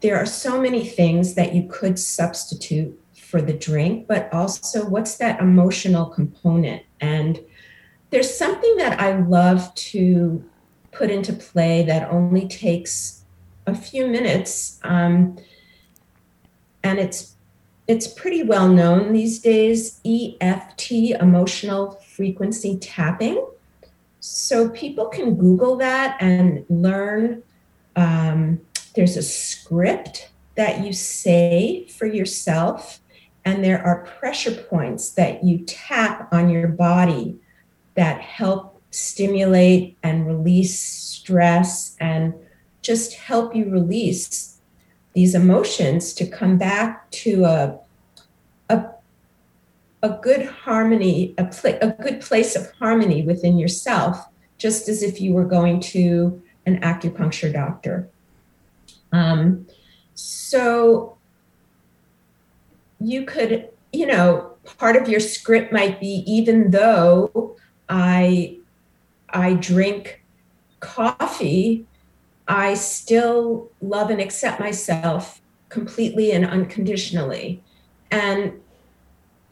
[0.02, 5.18] there are so many things that you could substitute for the drink but also what's
[5.18, 6.84] that emotional component?
[7.02, 7.40] And
[8.16, 10.44] there's something that i love to
[10.92, 13.26] put into play that only takes
[13.68, 15.38] a few minutes um,
[16.84, 17.36] and it's
[17.88, 20.00] it's pretty well known these days
[20.40, 23.46] eft emotional frequency tapping
[24.28, 27.44] so people can Google that and learn.
[27.96, 28.60] Um,
[28.96, 33.02] there's a script that you say for yourself,
[33.46, 37.38] and there are pressure points that you tap on your body
[37.94, 42.34] that help stimulate and release stress and
[42.82, 44.60] just help you release
[45.14, 47.80] these emotions to come back to a
[50.04, 54.26] a good harmony, a, pl- a good place of harmony within yourself,
[54.58, 58.10] just as if you were going to an acupuncture doctor.
[59.12, 59.68] Um,
[60.14, 61.18] so
[63.00, 67.56] you could, you know, part of your script might be even though
[67.88, 68.58] I
[69.30, 70.24] I drink
[70.80, 71.86] coffee,
[72.48, 77.62] I still love and accept myself completely and unconditionally.
[78.12, 78.62] And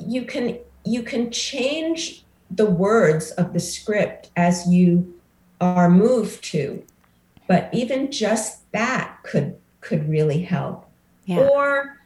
[0.08, 5.14] you can you can change the words of the script as you
[5.62, 6.84] are moved to
[7.48, 10.90] but even just that could could really help.
[11.26, 11.48] Yeah.
[11.48, 11.98] or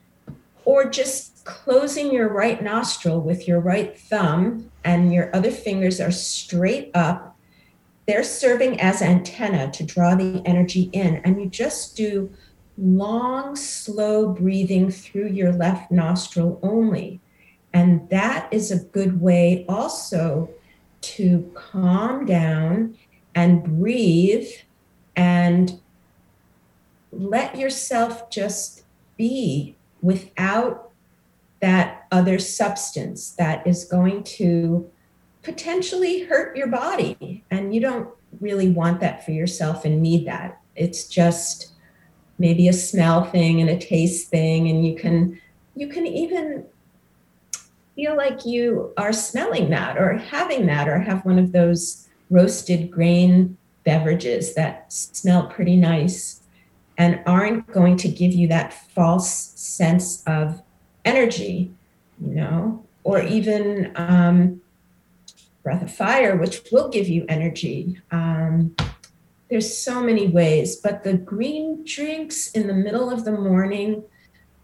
[0.66, 6.12] or just closing your right nostril with your right thumb and your other fingers are
[6.12, 7.38] straight up.
[8.06, 12.30] They're serving as antenna to draw the energy in and you just do
[12.78, 17.22] long slow breathing through your left nostril only
[17.74, 20.50] and that is a good way also
[21.02, 22.96] to calm down
[23.36, 24.48] and breathe
[25.16, 25.80] and
[27.12, 28.84] let yourself just
[29.18, 30.92] be without
[31.60, 34.90] that other substance that is going to
[35.42, 37.44] potentially hurt your body.
[37.50, 38.10] And you don't
[38.40, 40.62] really want that for yourself and need that.
[40.76, 41.74] It's just
[42.38, 45.40] maybe a smell thing and a taste thing and you can
[45.76, 46.64] you can even
[47.98, 52.92] feel like you are smelling that or having that or have one of those roasted
[52.92, 56.42] grain beverages that smell pretty nice
[56.96, 60.62] and aren't going to give you that false sense of
[61.06, 61.72] energy,
[62.22, 64.62] you know, or even um,
[65.64, 68.00] breath of fire, which will give you energy.
[68.12, 68.76] Um,
[69.50, 74.04] there's so many ways, but the green drinks in the middle of the morning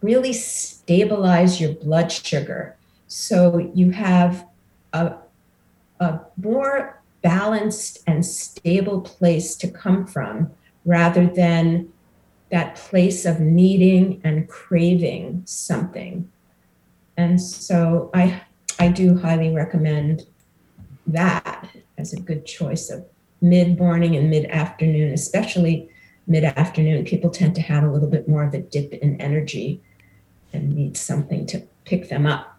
[0.01, 2.75] really stabilize your blood sugar.
[3.15, 4.47] So you have
[4.91, 5.13] a,
[5.99, 10.49] a more balanced and stable place to come from
[10.83, 11.93] rather than
[12.49, 16.31] that place of needing and craving something.
[17.15, 18.41] And so I
[18.79, 20.25] I do highly recommend
[21.05, 23.05] that as a good choice of
[23.41, 25.87] mid morning and mid afternoon, especially
[26.25, 27.05] mid afternoon.
[27.05, 29.83] People tend to have a little bit more of a dip in energy
[30.51, 32.52] and need something to pick them up.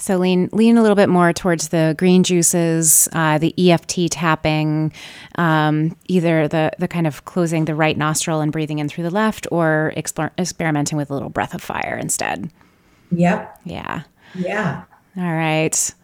[0.00, 4.92] So lean lean a little bit more towards the green juices, uh, the EFT tapping,
[5.34, 9.10] um, either the the kind of closing the right nostril and breathing in through the
[9.10, 12.50] left, or explore, experimenting with a little breath of fire instead.
[13.12, 13.60] Yep.
[13.64, 14.02] Yeah.
[14.34, 14.84] Yeah.
[15.18, 15.94] All right.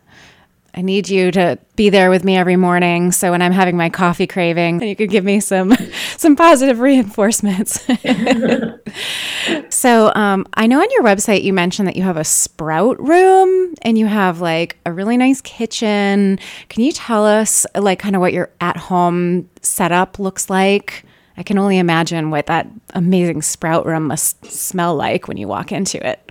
[0.78, 3.10] I need you to be there with me every morning.
[3.10, 5.74] So when I'm having my coffee craving, you could give me some
[6.18, 7.80] some positive reinforcements.
[9.70, 13.74] so um, I know on your website you mentioned that you have a sprout room
[13.80, 16.38] and you have like a really nice kitchen.
[16.68, 21.04] Can you tell us like kind of what your at home setup looks like?
[21.38, 25.72] I can only imagine what that amazing sprout room must smell like when you walk
[25.72, 26.30] into it.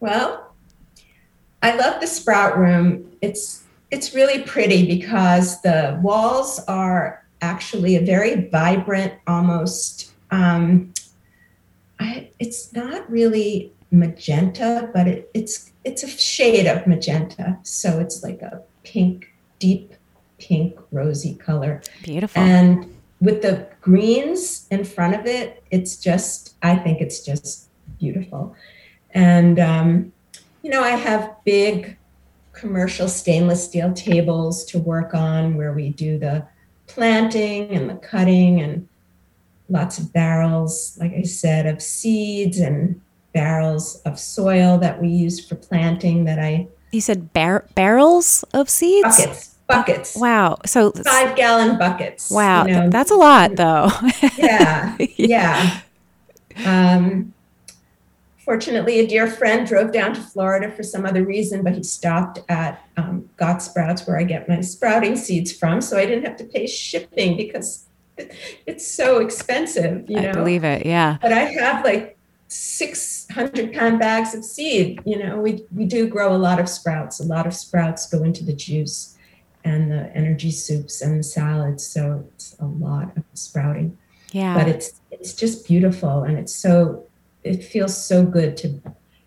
[0.00, 0.45] Well,
[1.66, 3.10] I love the sprout room.
[3.20, 10.12] It's it's really pretty because the walls are actually a very vibrant, almost.
[10.30, 10.94] Um,
[11.98, 17.58] I, it's not really magenta, but it, it's it's a shade of magenta.
[17.64, 19.92] So it's like a pink, deep
[20.38, 21.82] pink, rosy color.
[22.04, 22.40] Beautiful.
[22.40, 28.54] And with the greens in front of it, it's just I think it's just beautiful.
[29.10, 30.12] And um,
[30.66, 31.96] you know, I have big
[32.52, 36.44] commercial stainless steel tables to work on where we do the
[36.88, 38.88] planting and the cutting and
[39.68, 43.00] lots of barrels, like I said, of seeds and
[43.32, 46.66] barrels of soil that we use for planting that I.
[46.90, 49.18] You said bar- barrels of seeds?
[49.18, 49.54] Buckets.
[49.68, 50.16] Buckets.
[50.16, 50.58] Wow.
[50.66, 52.28] So five gallon buckets.
[52.28, 52.66] Wow.
[52.66, 52.90] You know.
[52.90, 53.88] That's a lot though.
[54.36, 54.96] yeah.
[55.16, 55.80] Yeah.
[56.64, 57.34] Um,
[58.46, 62.38] fortunately, a dear friend drove down to Florida for some other reason, but he stopped
[62.48, 65.82] at um, Got Sprouts, where I get my sprouting seeds from.
[65.82, 67.86] So I didn't have to pay shipping because
[68.66, 70.08] it's so expensive.
[70.08, 70.30] You know?
[70.30, 70.86] I believe it.
[70.86, 71.18] Yeah.
[71.20, 72.16] But I have like
[72.48, 75.00] 600 pound bags of seed.
[75.04, 77.20] You know, we, we do grow a lot of sprouts.
[77.20, 79.18] A lot of sprouts go into the juice
[79.64, 81.84] and the energy soups and the salads.
[81.84, 83.98] So it's a lot of sprouting.
[84.30, 84.54] Yeah.
[84.54, 87.05] But it's it's just beautiful and it's so
[87.46, 88.80] it feels so good to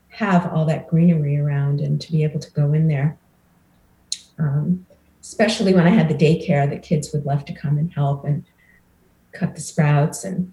[0.10, 3.18] have all that greenery around and to be able to go in there.
[4.38, 4.86] Um,
[5.22, 8.44] especially when I had the daycare, the kids would love to come and help and
[9.32, 10.52] cut the sprouts and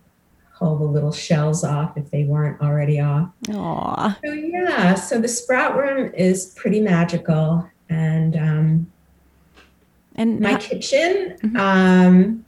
[0.54, 3.30] pull the little shells off if they weren't already off.
[3.48, 4.16] Aww.
[4.24, 8.92] So yeah, so the sprout room is pretty magical, and um,
[10.14, 11.36] and my kitchen.
[11.42, 11.56] Mm-hmm.
[11.56, 12.44] Um,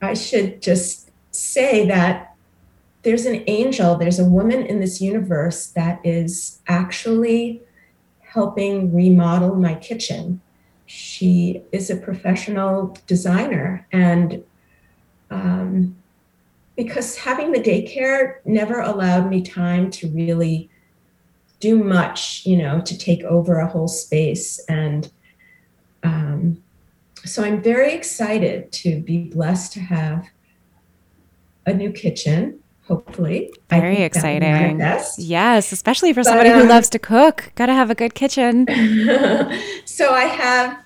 [0.00, 2.35] I should just say that
[3.06, 7.62] there's an angel, there's a woman in this universe that is actually
[8.18, 10.40] helping remodel my kitchen.
[10.86, 13.86] She is a professional designer.
[13.92, 14.42] And
[15.30, 15.94] um,
[16.74, 20.68] because having the daycare never allowed me time to really
[21.60, 24.58] do much, you know, to take over a whole space.
[24.68, 25.12] And
[26.02, 26.60] um,
[27.24, 30.26] so I'm very excited to be blessed to have
[31.64, 33.52] a new kitchen hopefully.
[33.68, 34.80] Very exciting.
[35.18, 37.52] Yes, especially for but, somebody who um, loves to cook.
[37.54, 38.66] Got to have a good kitchen.
[39.84, 40.84] so I have,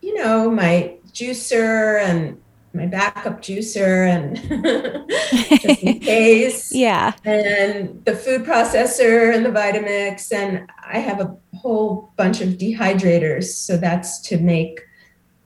[0.00, 2.38] you know, my juicer and
[2.74, 4.36] my backup juicer and
[5.60, 6.72] just in case.
[6.72, 7.12] Yeah.
[7.24, 10.32] And the food processor and the Vitamix.
[10.32, 13.44] And I have a whole bunch of dehydrators.
[13.44, 14.80] So that's to make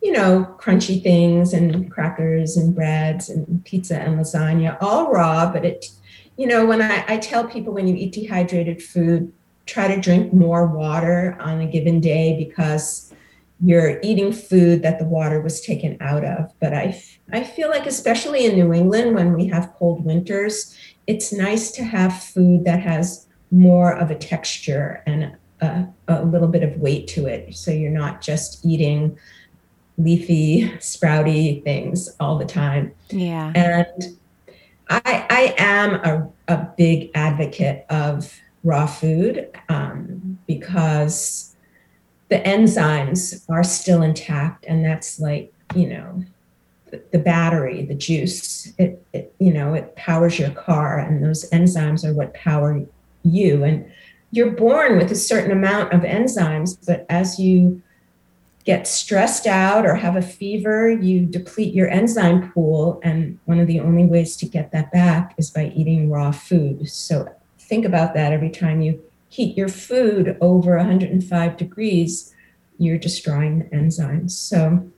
[0.03, 5.51] you know, crunchy things and crackers and breads and pizza and lasagna, all raw.
[5.51, 5.86] But it,
[6.36, 9.32] you know, when I, I tell people when you eat dehydrated food,
[9.64, 13.12] try to drink more water on a given day because
[13.61, 16.53] you're eating food that the water was taken out of.
[16.61, 20.76] But I, I feel like, especially in New England, when we have cold winters,
[21.07, 26.49] it's nice to have food that has more of a texture and a, a little
[26.49, 27.55] bit of weight to it.
[27.57, 29.18] So you're not just eating
[29.99, 32.92] leafy, sprouty things all the time.
[33.11, 33.53] Yeah.
[33.55, 34.18] And
[34.88, 38.32] I, I am a, a big advocate of
[38.62, 41.57] raw food um, because
[42.28, 46.24] the enzymes are still intact, and that's like, you know,
[46.90, 51.49] the, the battery, the juice, it, it, you know, it powers your car, and those
[51.51, 52.84] enzymes are what power
[53.22, 53.64] you.
[53.64, 53.90] And
[54.32, 57.80] you're born with a certain amount of enzymes, but as you
[58.67, 63.01] get stressed out or have a fever, you deplete your enzyme pool.
[63.03, 66.89] And one of the only ways to get that back is by eating raw food.
[66.91, 72.35] So think about that every time you heat your food over 105 degrees,
[72.79, 74.33] you're destroying the enzymes.
[74.33, 74.91] So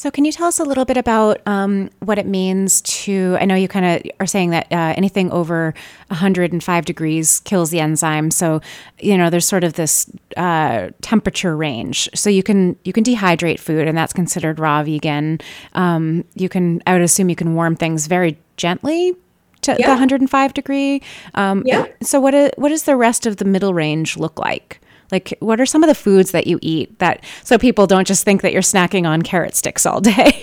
[0.00, 3.36] so, can you tell us a little bit about um, what it means to?
[3.38, 5.74] I know you kind of are saying that uh, anything over
[6.08, 8.30] 105 degrees kills the enzyme.
[8.30, 8.62] So,
[8.98, 12.08] you know, there's sort of this uh, temperature range.
[12.14, 15.38] So you can you can dehydrate food, and that's considered raw vegan.
[15.74, 19.14] Um, you can, I would assume, you can warm things very gently
[19.60, 19.84] to yeah.
[19.84, 21.02] the 105 degree.
[21.34, 21.84] Um, yeah.
[22.00, 24.79] So, what is, what does the rest of the middle range look like?
[25.12, 28.24] Like, what are some of the foods that you eat that so people don't just
[28.24, 30.40] think that you're snacking on carrot sticks all day?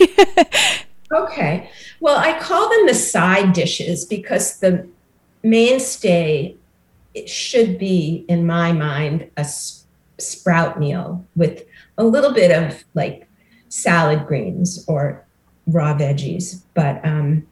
[1.14, 1.70] okay.
[2.00, 4.88] Well, I call them the side dishes because the
[5.44, 6.56] mainstay
[7.14, 9.46] it should be, in my mind, a
[10.20, 11.64] sprout meal with
[11.98, 13.28] a little bit of like
[13.70, 15.26] salad greens or
[15.66, 16.62] raw veggies.
[16.76, 17.48] But, um,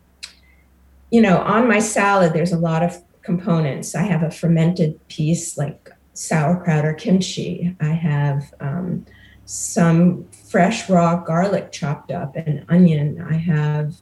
[1.10, 3.96] you know, on my salad, there's a lot of components.
[3.96, 5.85] I have a fermented piece like
[6.16, 7.76] sauerkraut or kimchi.
[7.80, 9.06] I have um,
[9.46, 13.22] some fresh raw garlic chopped up and onion.
[13.22, 13.96] I have,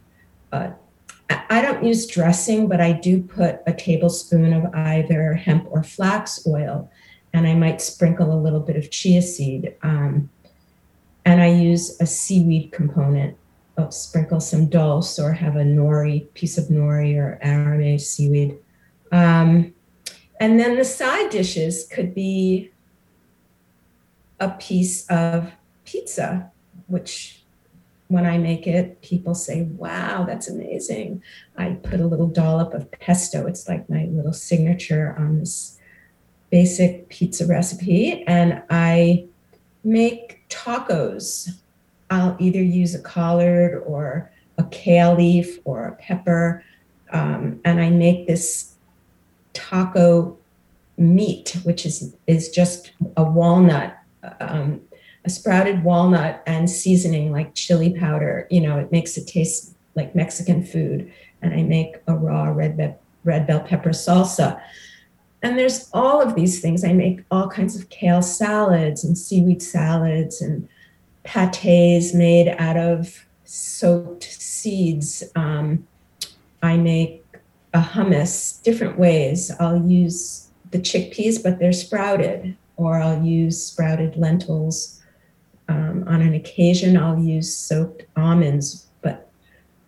[0.51, 0.71] uh,
[1.29, 6.45] I don't use dressing, but I do put a tablespoon of either hemp or flax
[6.47, 6.89] oil,
[7.33, 9.75] and I might sprinkle a little bit of chia seed.
[9.81, 10.29] Um,
[11.25, 13.37] and I use a seaweed component.
[13.77, 18.57] I'll sprinkle some dulse or have a nori, piece of nori or arame seaweed.
[19.11, 19.72] Um,
[20.43, 22.69] and then the side dishes could be
[24.41, 25.53] a piece of
[25.85, 26.51] pizza,
[26.87, 27.43] which
[28.09, 31.23] when I make it, people say, wow, that's amazing.
[31.57, 33.47] I put a little dollop of pesto.
[33.47, 35.79] It's like my little signature on this
[36.49, 38.25] basic pizza recipe.
[38.27, 39.23] And I
[39.85, 41.51] make tacos.
[42.09, 46.65] I'll either use a collard or a kale leaf or a pepper.
[47.13, 48.72] Um, and I make this
[49.53, 50.37] taco
[50.97, 53.97] meat, which is is just a walnut,
[54.39, 54.81] um,
[55.25, 58.47] a sprouted walnut and seasoning like chili powder.
[58.49, 61.11] You know, it makes it taste like Mexican food.
[61.41, 62.93] And I make a raw red be-
[63.23, 64.61] red bell pepper salsa.
[65.41, 66.85] And there's all of these things.
[66.85, 70.69] I make all kinds of kale salads and seaweed salads and
[71.23, 75.23] pates made out of soaked seeds.
[75.35, 75.85] Um,
[76.61, 77.22] I make
[77.73, 79.51] a hummus different ways.
[79.59, 85.01] I'll use the chickpeas, but they're sprouted, or I'll use sprouted lentils.
[85.69, 89.31] Um, on an occasion, I'll use soaked almonds, but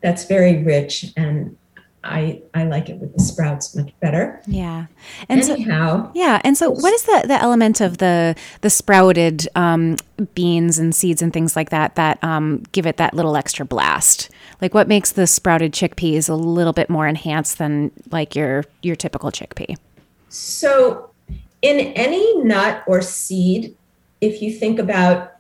[0.02, 1.58] that's very rich and
[2.06, 4.42] I I like it with the sprouts much better.
[4.46, 4.86] Yeah.
[5.28, 6.40] And Anyhow, so, yeah.
[6.44, 9.98] And so, what is the the element of the the sprouted um,
[10.36, 14.30] beans and seeds and things like that that um, give it that little extra blast?
[14.66, 18.96] Like, what makes the sprouted chickpeas a little bit more enhanced than like your your
[18.96, 19.78] typical chickpea?
[20.30, 21.12] So,
[21.62, 23.78] in any nut or seed,
[24.22, 25.34] if you think about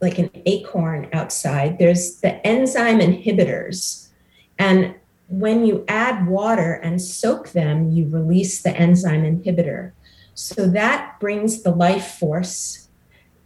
[0.00, 4.08] like an acorn outside, there's the enzyme inhibitors
[4.58, 4.96] and
[5.28, 9.92] when you add water and soak them, you release the enzyme inhibitor.
[10.34, 12.88] So that brings the life force,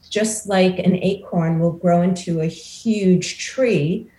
[0.08, 4.10] just like an acorn will grow into a huge tree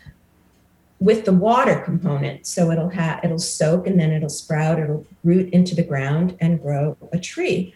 [1.02, 2.45] with the water component.
[2.45, 6.62] So it'll have it'll soak and then it'll sprout, it'll root into the ground and
[6.62, 7.74] grow a tree.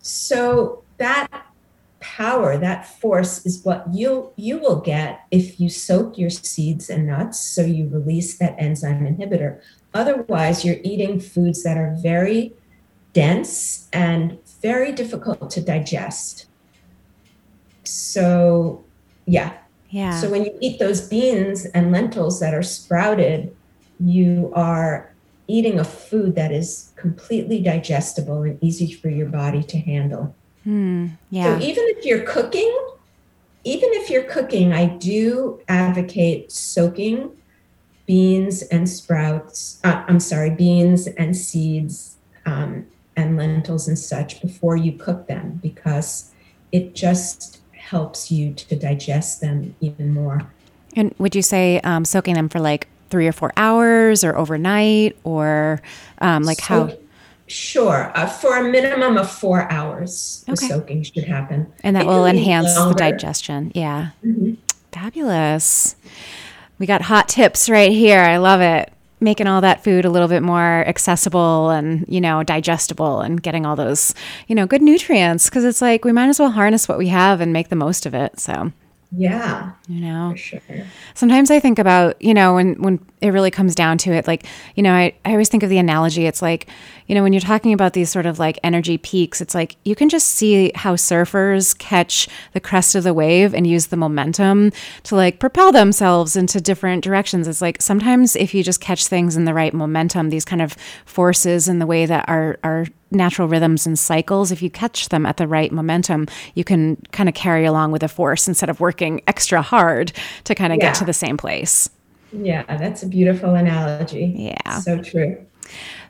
[0.00, 1.46] So that
[2.00, 7.06] power, that force is what you you will get if you soak your seeds and
[7.06, 9.60] nuts so you release that enzyme inhibitor.
[9.94, 12.52] Otherwise, you're eating foods that are very
[13.14, 16.44] dense and very difficult to digest.
[17.84, 18.84] So,
[19.24, 19.54] yeah.
[19.90, 20.20] Yeah.
[20.20, 23.54] So when you eat those beans and lentils that are sprouted,
[24.00, 25.14] you are
[25.48, 30.34] eating a food that is completely digestible and easy for your body to handle.
[30.66, 31.58] Mm, yeah.
[31.58, 32.76] So even if you're cooking,
[33.64, 37.36] even if you're cooking, I do advocate soaking
[38.06, 39.80] beans and sprouts.
[39.84, 45.58] Uh, I'm sorry, beans and seeds um, and lentils and such before you cook them
[45.62, 46.32] because
[46.72, 50.42] it just helps you to digest them even more.
[50.96, 55.16] And would you say um, soaking them for like three or four hours or overnight
[55.22, 55.80] or
[56.18, 56.92] um, like so, how?
[57.46, 58.10] Sure.
[58.14, 61.72] Uh, for a minimum of four hours, the soaking should happen.
[61.84, 63.70] And that it will enhance the digestion.
[63.74, 64.10] Yeah.
[64.24, 64.54] Mm-hmm.
[64.90, 65.94] Fabulous.
[66.78, 68.20] We got hot tips right here.
[68.20, 68.92] I love it.
[69.18, 73.64] Making all that food a little bit more accessible and, you know, digestible and getting
[73.64, 74.14] all those,
[74.46, 77.40] you know, good nutrients because it's like we might as well harness what we have
[77.40, 78.38] and make the most of it.
[78.38, 78.72] So,
[79.12, 79.72] yeah.
[79.88, 80.60] You know, sure.
[81.14, 84.46] sometimes I think about, you know, when, when it really comes down to it, like,
[84.74, 86.26] you know, I, I always think of the analogy.
[86.26, 86.68] It's like,
[87.06, 89.94] you know, when you're talking about these sort of like energy peaks, it's like you
[89.94, 94.72] can just see how surfers catch the crest of the wave and use the momentum
[95.04, 97.46] to like propel themselves into different directions.
[97.46, 100.76] It's like sometimes if you just catch things in the right momentum, these kind of
[101.04, 105.26] forces and the way that our, our natural rhythms and cycles, if you catch them
[105.26, 108.80] at the right momentum, you can kind of carry along with a force instead of
[108.80, 110.12] working extra hard
[110.44, 110.86] to kind of yeah.
[110.86, 111.88] get to the same place.
[112.32, 114.34] Yeah, that's a beautiful analogy.
[114.36, 114.78] Yeah.
[114.80, 115.46] So true.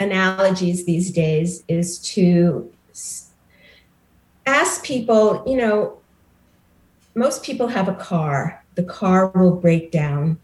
[0.00, 2.72] analogies these days is to
[4.48, 5.98] ask people, you know,
[7.14, 10.38] most people have a car, the car will break down.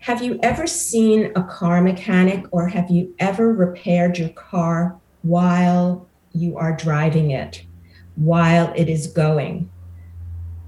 [0.00, 6.08] Have you ever seen a car mechanic or have you ever repaired your car while
[6.32, 7.64] you are driving it,
[8.16, 9.70] while it is going?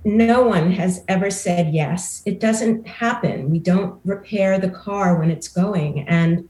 [0.04, 2.22] No one has ever said yes.
[2.26, 3.50] It doesn't happen.
[3.50, 6.06] We don't repair the car when it's going.
[6.08, 6.48] And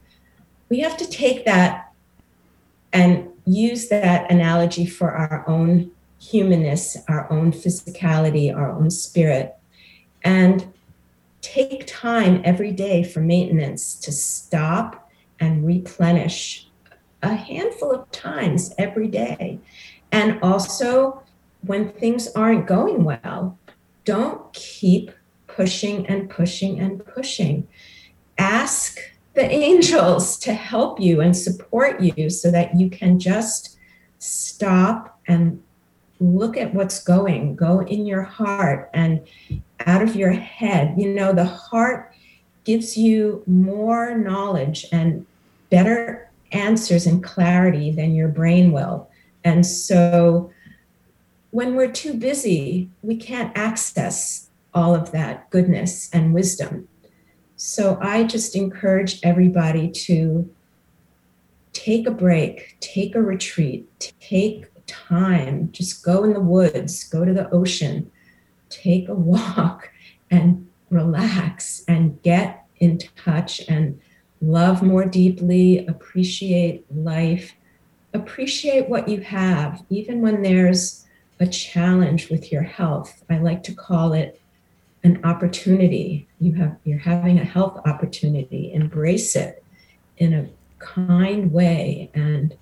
[0.68, 1.92] we have to take that
[2.92, 5.90] and use that analogy for our own
[6.22, 9.56] humanness, our own physicality, our own spirit,
[10.22, 10.72] and
[11.40, 15.10] take time every day for maintenance to stop
[15.40, 16.68] and replenish
[17.22, 19.58] a handful of times every day.
[20.12, 21.22] And also,
[21.66, 23.58] when things aren't going well,
[24.04, 25.10] don't keep
[25.48, 27.66] pushing and pushing and pushing.
[28.38, 29.00] Ask
[29.34, 33.76] the angels to help you and support you so that you can just
[34.18, 35.62] stop and
[36.22, 39.26] look at what's going, go in your heart and
[39.86, 40.94] out of your head.
[40.96, 42.14] You know, the heart
[42.64, 45.26] gives you more knowledge and
[45.68, 49.10] better answers and clarity than your brain will.
[49.42, 50.52] And so
[51.50, 56.88] when we're too busy, we can't access all of that goodness and wisdom.
[57.56, 60.48] So I just encourage everybody to
[61.72, 67.32] take a break, take a retreat, take time, just go in the woods, go to
[67.32, 68.10] the ocean,
[68.68, 69.90] take a walk
[70.30, 74.00] and relax and get in touch and
[74.40, 77.54] love more deeply, appreciate life,
[78.12, 81.06] appreciate what you have, even when there's
[81.40, 83.24] a challenge with your health.
[83.30, 84.40] I like to call it
[85.04, 86.28] an opportunity.
[86.40, 88.72] You have you're having a health opportunity.
[88.72, 89.64] Embrace it
[90.18, 92.56] in a kind way and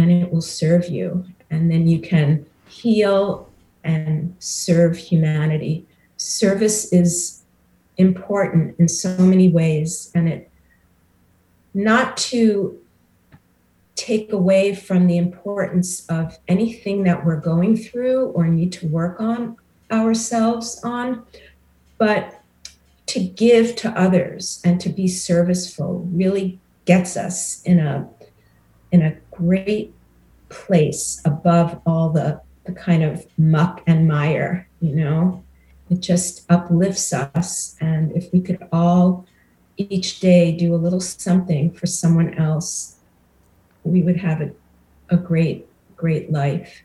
[0.00, 3.48] and it will serve you and then you can heal
[3.84, 5.86] and serve humanity.
[6.16, 7.42] Service is
[7.96, 10.50] important in so many ways, and it
[11.74, 12.78] not to
[13.94, 19.20] take away from the importance of anything that we're going through or need to work
[19.20, 19.56] on
[19.90, 21.22] ourselves on,
[21.98, 22.40] but
[23.06, 28.08] to give to others and to be serviceful really gets us in a
[28.92, 29.94] in a great
[30.48, 35.42] place above all the, the kind of muck and mire, you know?
[35.90, 37.76] It just uplifts us.
[37.80, 39.26] And if we could all
[39.76, 42.96] each day do a little something for someone else,
[43.82, 44.50] we would have a,
[45.08, 45.66] a great,
[45.96, 46.82] great life.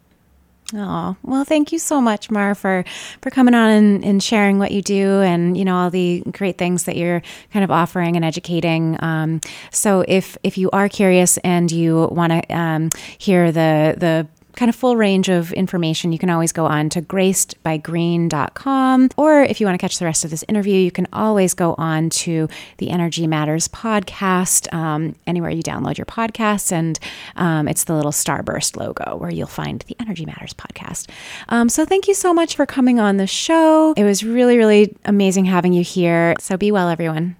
[0.74, 2.86] Oh, well, thank you so much, Mar, for,
[3.22, 6.58] for coming on and, and sharing what you do and, you know, all the great
[6.58, 7.22] things that you're
[7.54, 8.98] kind of offering and educating.
[9.04, 12.90] Um, so if, if you are curious and you want to um,
[13.20, 17.02] hear the, the kind of full range of information, you can always go on to
[17.02, 19.10] gracedbygreen.com.
[19.18, 21.76] Or if you want to catch the rest of this interview, you can always go
[21.78, 22.48] on to
[22.78, 26.72] the Energy Matters podcast, um, anywhere you download your podcasts.
[26.72, 27.00] And
[27.36, 31.10] um, it's the little starburst logo where you'll find the Energy Matters podcast.
[31.50, 33.94] Um, so thank you so much for coming on the show.
[33.98, 36.36] It was really, really amazing having you here.
[36.40, 37.36] So be well, everyone.